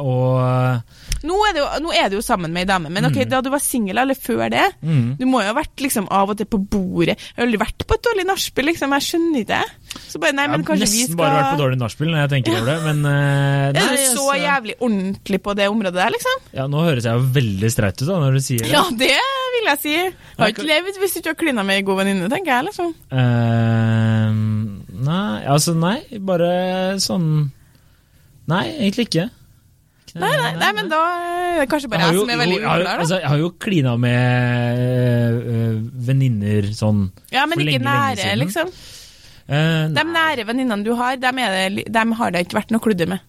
og 0.00 0.82
Nå 1.22 1.36
er, 1.46 1.52
det 1.54 1.60
jo, 1.62 1.66
nå 1.84 1.92
er 1.94 2.08
det 2.10 2.16
jo 2.16 2.22
sammen 2.24 2.50
med 2.50 2.64
ei 2.64 2.66
dame, 2.66 2.90
men 2.90 3.06
ok, 3.06 3.20
da 3.30 3.38
du 3.44 3.46
var 3.52 3.60
singel, 3.62 4.00
eller 4.02 4.18
før 4.18 4.48
det 4.50 4.64
Mm. 4.82 5.12
Du 5.20 5.22
må 5.30 5.38
jo 5.42 5.46
ha 5.52 5.54
vært 5.54 5.78
liksom 5.84 6.08
av 6.10 6.32
og 6.32 6.38
til 6.40 6.48
på 6.50 6.58
bordet. 6.58 7.14
Jeg 7.14 7.36
har 7.36 7.44
aldri 7.46 7.60
vært 7.60 7.84
på 7.86 7.94
et 7.94 8.02
dårlig 8.02 8.24
nachspiel, 8.26 8.66
liksom. 8.72 8.90
Jeg 8.96 9.04
skjønner 9.06 9.42
ikke 9.44 9.50
det. 9.52 10.00
Så 10.10 10.18
bare, 10.22 10.34
nei, 10.34 10.46
Jeg 10.48 10.52
men 10.56 10.64
kanskje 10.66 10.88
vi 10.90 11.02
nesten 11.04 11.18
bare 11.20 11.36
vært 11.36 11.52
på 11.52 11.60
dårlig 11.62 11.78
nachspiel 11.78 12.10
når 12.10 12.20
jeg 12.22 12.30
tenker 12.32 12.56
over 12.56 12.70
det, 12.72 12.76
men 12.88 13.06
eh, 13.12 13.68
Er 13.68 13.72
du 13.76 13.78
så 14.02 14.24
altså- 14.24 14.40
jævlig 14.42 14.74
ordentlig 14.80 15.40
på 15.46 15.54
det 15.60 15.68
området 15.70 16.00
der, 16.00 16.10
liksom? 16.16 16.42
Ja, 16.58 16.66
nå 16.72 16.82
høres 16.88 17.06
jeg 17.06 17.20
jo 17.20 17.30
veldig 17.38 17.70
streit 17.76 18.02
ut 18.02 18.08
da, 18.08 18.18
når 18.24 18.38
du 18.38 18.40
sier 18.48 18.66
det. 18.66 18.72
Ja, 18.74 18.82
det 19.04 19.12
vil 19.54 19.70
jeg 19.70 19.82
si. 19.84 19.96
Har 20.40 20.52
ikke 20.56 20.66
levd 20.66 20.98
hvis 21.04 21.14
du 21.14 21.20
ikke 21.22 21.34
har 21.36 21.40
klina 21.44 21.62
med 21.68 21.78
ei 21.78 21.86
god 21.86 22.02
venninne, 22.02 22.30
tenker 22.32 22.56
jeg, 22.56 22.66
liksom. 22.72 22.90
Eh, 23.14 24.11
nei, 25.02 25.44
altså 25.50 25.74
nei, 25.78 25.98
bare 26.20 26.52
sånn 27.02 27.28
Nei, 28.50 28.64
egentlig 28.74 29.04
ikke. 29.06 29.28
Nei, 30.18 30.28
nei, 30.36 30.48
nei, 30.60 30.70
men 30.76 30.88
da 30.90 30.98
er 31.62 31.68
kanskje 31.70 31.88
bare 31.92 32.08
jeg 32.08 32.16
jo- 32.18 32.24
som 32.26 32.32
er 32.34 32.40
veldig 32.40 32.56
uklar, 32.58 32.82
da. 32.84 32.96
Altså, 33.00 33.20
jeg 33.22 33.28
har 33.30 33.38
jo 33.38 33.50
klina 33.64 33.92
med 33.96 35.46
øh, 35.52 35.76
venninner 36.08 36.66
sånn 36.76 37.04
Ja, 37.32 37.46
men 37.46 37.56
for 37.56 37.62
ikke 37.64 37.78
lenge, 37.78 37.86
lenge 37.86 37.94
nære, 37.94 38.24
siden. 38.26 38.42
liksom. 38.42 38.72
Uh, 39.52 39.86
De 39.94 40.04
nære 40.10 40.44
venninnene 40.48 40.84
du 40.84 40.92
har, 40.98 41.16
dem, 41.22 41.36
det, 41.36 41.86
dem 41.92 42.12
har 42.18 42.30
det 42.34 42.44
ikke 42.46 42.58
vært 42.60 42.74
noe 42.74 42.82
kludder 42.84 43.08
med. 43.14 43.20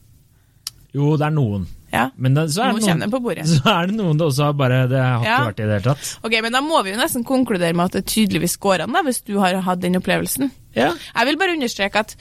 Jo, 0.93 1.15
det 1.17 1.25
er 1.29 1.33
noen. 1.37 1.63
Ja. 1.93 2.07
Men 2.17 2.33
det, 2.33 2.47
så, 2.53 2.63
er 2.65 2.73
det 2.73 2.81
noen 2.81 3.05
det 3.37 3.45
så 3.53 3.61
er 3.69 3.87
det 3.89 3.95
noen 3.97 4.17
det 4.17 4.25
også 4.25 4.47
har 4.49 4.53
bare 4.57 4.81
Det 4.89 4.97
har 4.99 5.23
Ja. 5.25 5.37
ikke 5.37 5.47
vært 5.51 5.59
i 5.61 5.67
det 5.69 5.77
hele 5.77 5.87
tatt. 5.93 6.11
Ok, 6.25 6.35
men 6.41 6.51
da 6.57 6.61
må 6.65 6.81
vi 6.83 6.91
jo 6.93 6.99
nesten 6.99 7.23
konkludere 7.27 7.73
med 7.77 7.85
at 7.91 7.99
det 7.99 8.05
tydeligvis 8.09 8.57
går 8.61 8.85
an, 8.87 8.93
da, 8.97 9.03
hvis 9.05 9.21
du 9.25 9.37
har 9.41 9.61
hatt 9.61 9.81
den 9.85 9.95
opplevelsen. 10.01 10.51
Ja. 10.75 10.89
Jeg 11.15 11.25
vil 11.29 11.37
bare 11.37 11.53
understreke 11.53 11.99
at 12.01 12.15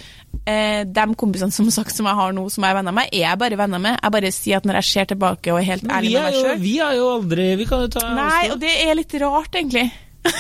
eh, 0.47 0.83
de 0.85 1.05
kompisene 1.17 1.53
som 1.55 1.71
sagt 1.73 1.95
som 1.97 2.07
jeg 2.11 2.19
har 2.19 2.35
nå, 2.37 2.45
som 2.53 2.65
jeg 2.67 2.75
er 2.75 2.79
venner 2.83 2.93
med, 2.99 3.09
er 3.13 3.23
jeg 3.25 3.39
bare 3.41 3.57
venner 3.63 3.81
med. 3.81 3.97
Jeg 4.03 4.13
bare 4.17 4.33
sier 4.37 4.61
at 4.61 4.67
når 4.69 4.81
jeg 4.83 4.89
ser 4.91 5.09
tilbake 5.15 5.53
og 5.55 5.61
er 5.63 5.69
helt 5.71 5.87
ærlig 5.89 6.13
med 6.13 6.21
er 6.21 6.27
meg 6.29 6.37
sjøl 6.41 6.61
vi 6.67 6.75
har 6.83 6.93
jo 6.99 7.07
aldri 7.15 7.47
Vi 7.63 7.67
kan 7.71 7.87
jo 7.87 7.89
ta 7.95 8.05
Nei, 8.19 8.43
og 8.53 8.61
det 8.61 8.75
er 8.85 8.95
litt 8.99 9.15
rart, 9.25 9.57
egentlig. 9.57 9.87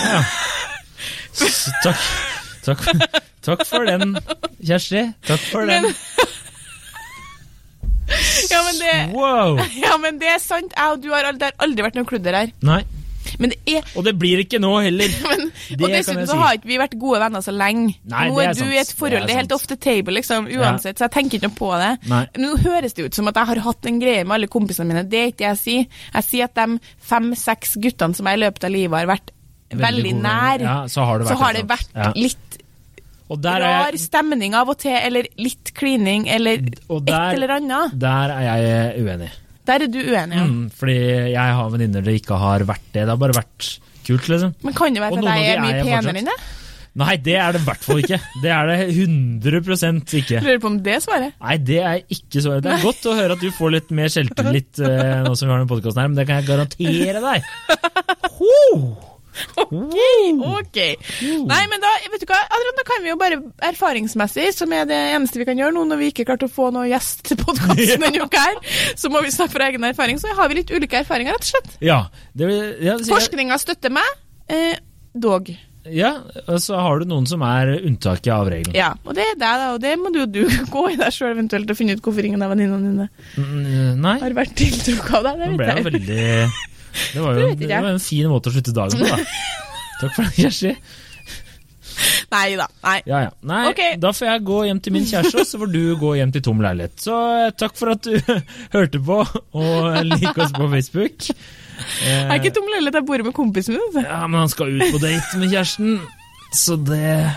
S- 1.32 1.70
Takk. 1.82 2.04
Takk, 2.62 2.82
takk 3.42 3.62
for 3.66 3.88
den, 3.88 4.12
Kjersti. 4.62 5.00
Takk 5.26 5.40
for 5.50 5.66
den. 5.66 5.88
Men- 5.88 5.94
Ja, 8.52 8.58
men 8.66 8.78
det, 8.78 8.94
Wow! 9.16 9.56
ja, 9.80 9.96
men 9.98 10.18
det 10.20 10.28
er 10.34 10.38
sant. 10.42 10.74
Jeg 10.76 10.92
og 10.92 11.00
du 11.00 11.08
har 11.14 11.24
aldri, 11.24 11.38
det 11.40 11.48
har 11.48 11.64
aldri 11.64 11.84
vært 11.86 11.94
noe 11.96 12.04
kludder 12.10 12.36
her. 12.36 12.50
Nei. 12.66 12.82
Men 13.42 13.52
det 13.52 13.58
er 13.76 13.88
Og 13.98 14.06
det 14.06 14.12
blir 14.20 14.42
ikke 14.44 14.60
nå 14.62 14.70
heller. 14.84 15.12
men, 15.28 15.50
Det 15.68 15.80
Og 15.80 15.92
dessuten 15.92 16.22
så 16.28 16.36
si. 16.36 16.40
har 16.42 16.58
ikke 16.58 16.70
vi 16.70 16.78
vært 16.80 16.96
gode 17.02 17.20
venner 17.24 17.44
så 17.44 17.54
lenge. 17.54 17.96
Nei, 18.12 18.24
Nå 18.30 18.38
det 18.38 18.44
er, 18.44 18.50
er 18.52 18.54
du 18.54 18.62
sant. 18.62 18.72
i 18.72 18.80
et 18.82 18.92
Det 18.92 18.98
forhold, 19.02 19.18
er 19.22 19.26
det 19.26 19.34
er 19.36 19.40
helt 19.42 19.56
off 19.58 19.66
the 19.70 19.78
table, 19.88 20.16
liksom, 20.18 20.48
uansett, 20.52 20.98
så 21.00 21.08
jeg 21.08 21.14
tenker 21.18 21.38
ikke 21.40 21.50
noe 21.50 21.58
på 21.58 21.72
det. 21.82 21.90
Nei. 22.12 22.22
Nå 22.44 22.54
høres 22.62 22.96
det 22.98 23.08
ut 23.10 23.18
som 23.20 23.30
at 23.32 23.42
jeg 23.42 23.50
har 23.52 23.62
hatt 23.66 23.90
en 23.92 24.00
greie 24.02 24.24
med 24.24 24.38
alle 24.38 24.50
kompisene 24.52 24.88
mine. 24.92 25.04
Det 25.10 25.20
er 25.20 25.30
ikke 25.32 25.42
det 25.44 25.50
jeg 25.50 25.62
sier. 25.66 26.00
Jeg 26.16 26.28
sier 26.30 26.48
at 26.50 26.58
de 26.62 26.80
fem-seks 27.12 27.76
guttene 27.82 28.18
som 28.18 28.30
jeg 28.30 28.40
i 28.40 28.44
løpet 28.46 28.68
av 28.68 28.74
livet 28.74 28.98
har 29.02 29.10
vært 29.12 29.34
veldig, 29.72 29.84
veldig 29.86 30.14
nær. 30.22 30.66
Ja, 30.68 30.78
så 30.92 31.06
har 31.08 31.18
det 31.22 31.28
vært, 31.30 31.42
har 31.42 31.58
det 31.58 31.68
vært. 31.70 31.94
Ja. 31.96 32.10
litt 32.16 32.58
rar 33.32 33.96
stemning 33.96 34.54
av 34.58 34.68
og 34.68 34.76
til, 34.82 34.92
eller 34.92 35.28
litt 35.40 35.70
klining, 35.78 36.26
eller 36.28 36.60
der, 36.60 36.74
et 37.08 37.36
eller 37.38 37.54
annet. 37.56 37.94
der 38.00 38.34
er 38.34 38.42
jeg 38.44 39.06
uenig. 39.06 39.30
Der 39.68 39.84
er 39.84 39.90
du 39.90 40.00
uenig, 40.00 40.38
ja. 40.38 40.46
Mm, 40.48 40.64
fordi 40.74 40.96
jeg 41.34 41.58
har 41.58 41.70
venninner 41.70 42.02
det 42.02 42.16
ikke 42.18 42.38
har 42.40 42.64
vært 42.66 42.88
det. 42.90 43.04
Det 43.04 43.12
har 43.12 43.20
bare 43.20 43.36
vært 43.36 43.68
kult, 44.06 44.26
liksom. 44.32 44.56
Men 44.66 44.74
kan 44.74 44.96
det 44.96 45.04
være 45.04 45.20
at 45.22 45.28
jeg 45.30 45.52
er 45.52 45.62
mye 45.62 45.76
jeg 45.76 45.86
penere 45.86 46.22
enn 46.22 46.30
det? 46.32 46.40
Nei, 47.00 47.14
det 47.24 47.36
er 47.40 47.54
det 47.54 47.62
i 47.62 47.64
hvert 47.64 47.86
fall 47.86 48.00
ikke. 48.02 48.18
Det 48.42 48.50
er 48.52 48.68
det 48.68 48.74
100 48.90 50.18
ikke. 50.18 50.42
Lurer 50.44 50.58
på 50.60 50.68
om 50.68 50.74
det 50.84 50.98
svaret. 51.00 51.38
Nei, 51.40 51.54
det 51.56 51.78
er 51.80 52.02
ikke 52.02 52.42
svaret. 52.44 52.66
Det 52.66 52.74
er 52.74 52.84
godt 52.84 53.06
å 53.08 53.14
høre 53.16 53.38
at 53.38 53.44
du 53.44 53.48
får 53.56 53.72
litt 53.78 53.94
mer 53.96 54.12
selvtillit 54.12 54.82
uh, 54.84 55.22
nå 55.24 55.32
som 55.32 55.48
vi 55.48 55.54
har 55.54 55.62
denne 55.62 55.70
podkasten 55.70 56.02
her, 56.02 56.10
men 56.12 56.20
det 56.20 56.26
kan 56.28 56.42
jeg 56.42 56.50
garantere 56.50 57.24
deg. 57.24 57.48
Ho! 58.36 58.52
Ok. 59.62 59.96
OK. 60.42 60.78
Nei, 61.48 61.62
men 61.70 61.80
da 61.82 61.90
vet 62.12 62.20
du 62.22 62.26
hva, 62.28 62.38
Adrian, 62.52 62.76
da 62.78 62.84
kan 62.88 63.02
vi 63.04 63.10
jo 63.12 63.16
bare 63.20 63.38
erfaringsmessig, 63.70 64.50
som 64.56 64.72
er 64.76 64.84
det 64.90 64.98
eneste 65.16 65.40
vi 65.40 65.46
kan 65.48 65.58
gjøre 65.58 65.72
nå 65.76 65.86
når 65.88 66.00
vi 66.02 66.10
ikke 66.12 66.26
klarte 66.28 66.48
å 66.50 66.52
få 66.52 66.68
noen 66.74 66.90
gjest 66.92 67.24
til 67.30 67.40
podkasten 67.40 68.02
denne 68.06 68.22
uka 68.26 68.42
her, 68.44 68.60
så 68.98 69.10
må 69.12 69.22
vi 69.24 69.32
snakke 69.34 69.56
fra 69.56 69.70
egen 69.72 69.84
erfaring. 69.88 70.20
Så 70.20 70.32
har 70.36 70.52
vi 70.52 70.60
litt 70.60 70.72
ulike 70.74 71.00
erfaringer, 71.02 71.36
rett 71.38 71.48
og 71.48 71.52
slett. 71.54 71.76
Ja, 71.84 72.00
ja, 72.36 72.96
Forskninga 73.08 73.58
støtter 73.62 73.92
meg, 73.94 74.08
eh, 74.52 74.76
dog. 75.14 75.48
ja, 75.88 76.12
og 76.46 76.58
så 76.62 76.76
har 76.78 77.00
du 77.02 77.08
noen 77.10 77.24
som 77.26 77.42
er 77.46 77.72
unntaket 77.80 78.30
av 78.32 78.46
regelen. 78.52 78.76
Ja, 78.78 78.92
og 79.02 79.16
det 79.18 79.24
er 79.32 79.38
deg, 79.40 79.62
da, 79.64 79.70
og 79.74 79.80
det 79.82 79.94
må 79.98 80.12
du 80.14 80.20
jo 80.22 80.26
du 80.30 80.42
gå 80.74 80.84
i 80.92 80.98
deg 81.00 81.10
sjøl 81.16 81.32
eventuelt 81.34 81.72
og 81.72 81.78
finne 81.80 81.96
ut 81.96 82.04
hvorfor 82.04 82.28
ingen 82.28 82.44
av 82.44 82.52
venninnene 82.54 82.92
dine 82.92 83.08
Mm, 83.40 83.98
Nei, 84.04 84.18
har 84.22 84.36
vært 84.36 84.54
tiltrukket 84.60 85.16
av 85.18 85.24
deg. 85.26 85.40
nå 85.40 85.48
Det 85.48 85.58
ble 85.58 85.72
jeg 85.72 85.84
vet 85.88 85.92
jeg. 85.92 85.92
veldig 85.96 86.68
Det 86.92 87.22
var 87.22 87.38
jo 87.38 87.52
Det 87.58 87.70
var 87.70 87.90
en 87.92 88.02
fin 88.02 88.28
måte 88.32 88.50
å 88.50 88.56
slutte 88.56 88.74
dagen 88.76 89.00
på, 89.00 89.08
da. 89.08 89.22
Takk 90.02 90.14
for 90.16 90.26
det, 90.26 90.34
Kjersti. 90.36 90.76
Nei 92.32 92.54
da. 92.56 92.66
Nei. 92.82 92.98
Ja, 93.06 93.18
ja. 93.26 93.32
Nei, 93.46 93.62
okay. 93.70 93.96
da 94.00 94.12
får 94.16 94.28
jeg 94.28 94.44
gå 94.48 94.60
hjem 94.68 94.80
til 94.82 94.94
min 94.96 95.04
kjæreste, 95.08 95.42
og 95.42 95.48
så 95.48 95.60
får 95.60 95.72
du 95.74 95.82
gå 96.00 96.14
hjem 96.18 96.32
til 96.34 96.44
tom 96.46 96.62
leilighet. 96.64 96.96
Så 97.04 97.18
eh, 97.42 97.50
takk 97.58 97.76
for 97.78 97.92
at 97.92 98.06
du 98.06 98.16
hørte 98.76 99.02
på, 99.04 99.18
og 99.60 99.98
lik 100.08 100.40
oss 100.40 100.54
på 100.56 100.70
Facebook. 100.72 101.28
Er 102.08 102.34
ikke 102.38 102.54
tom 102.56 102.70
leilighet, 102.72 103.00
jeg 103.00 103.08
bor 103.10 103.26
med 103.28 103.36
kompisen 103.36 103.76
min. 103.76 103.84
altså. 103.88 104.06
Ja, 104.08 104.24
men 104.26 104.42
han 104.44 104.52
skal 104.52 104.74
ut 104.74 104.96
på 104.96 105.02
date 105.02 105.42
med 105.42 105.52
kjæresten, 105.52 106.00
så 106.56 106.76
det 106.76 107.32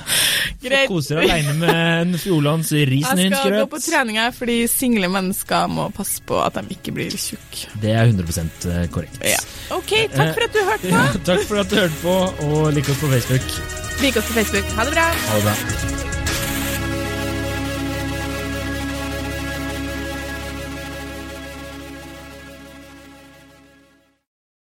Greit. 0.66 0.90
Koser 0.90 1.20
aleine 1.22 1.54
med 1.60 2.02
en 2.02 2.18
Fjordlands 2.20 2.72
Jeg 2.72 2.88
skal 2.88 3.20
gå 3.20 3.66
på 3.70 3.78
risengrynsgrøt. 3.78 3.84
trening 3.86 4.18
her 4.20 4.32
fordi 4.36 4.58
single 4.72 5.10
mennesker 5.12 5.68
må 5.72 5.90
passe 5.96 6.24
på 6.26 6.40
at 6.42 6.58
de 6.58 6.78
ikke 6.78 6.96
blir 6.96 7.14
tjukke. 7.14 7.70
Det 7.82 7.94
er 7.94 8.10
100 8.10 8.88
korrekt. 8.94 9.20
Ja. 9.22 9.40
Ok, 9.76 9.94
takk 10.16 10.34
for 10.34 10.48
at 10.48 10.54
du 10.54 10.60
hørte 10.64 10.90
på. 10.90 10.96
Ja, 10.96 11.06
takk 11.30 11.48
for 11.48 11.62
at 11.62 11.70
du 11.72 11.80
hørte 11.84 12.02
på, 12.02 12.18
og 12.50 12.74
lik 12.74 12.90
oss 12.90 13.00
på 13.04 13.14
Facebook. 13.14 13.56
Lik 14.02 14.18
oss 14.18 14.28
på 14.28 14.42
Facebook. 14.42 14.76
Ha 14.80 14.90
det 14.90 14.98
bra. 14.98 15.10
Ha 15.30 15.40
det 15.40 15.50
bra. 15.50 16.15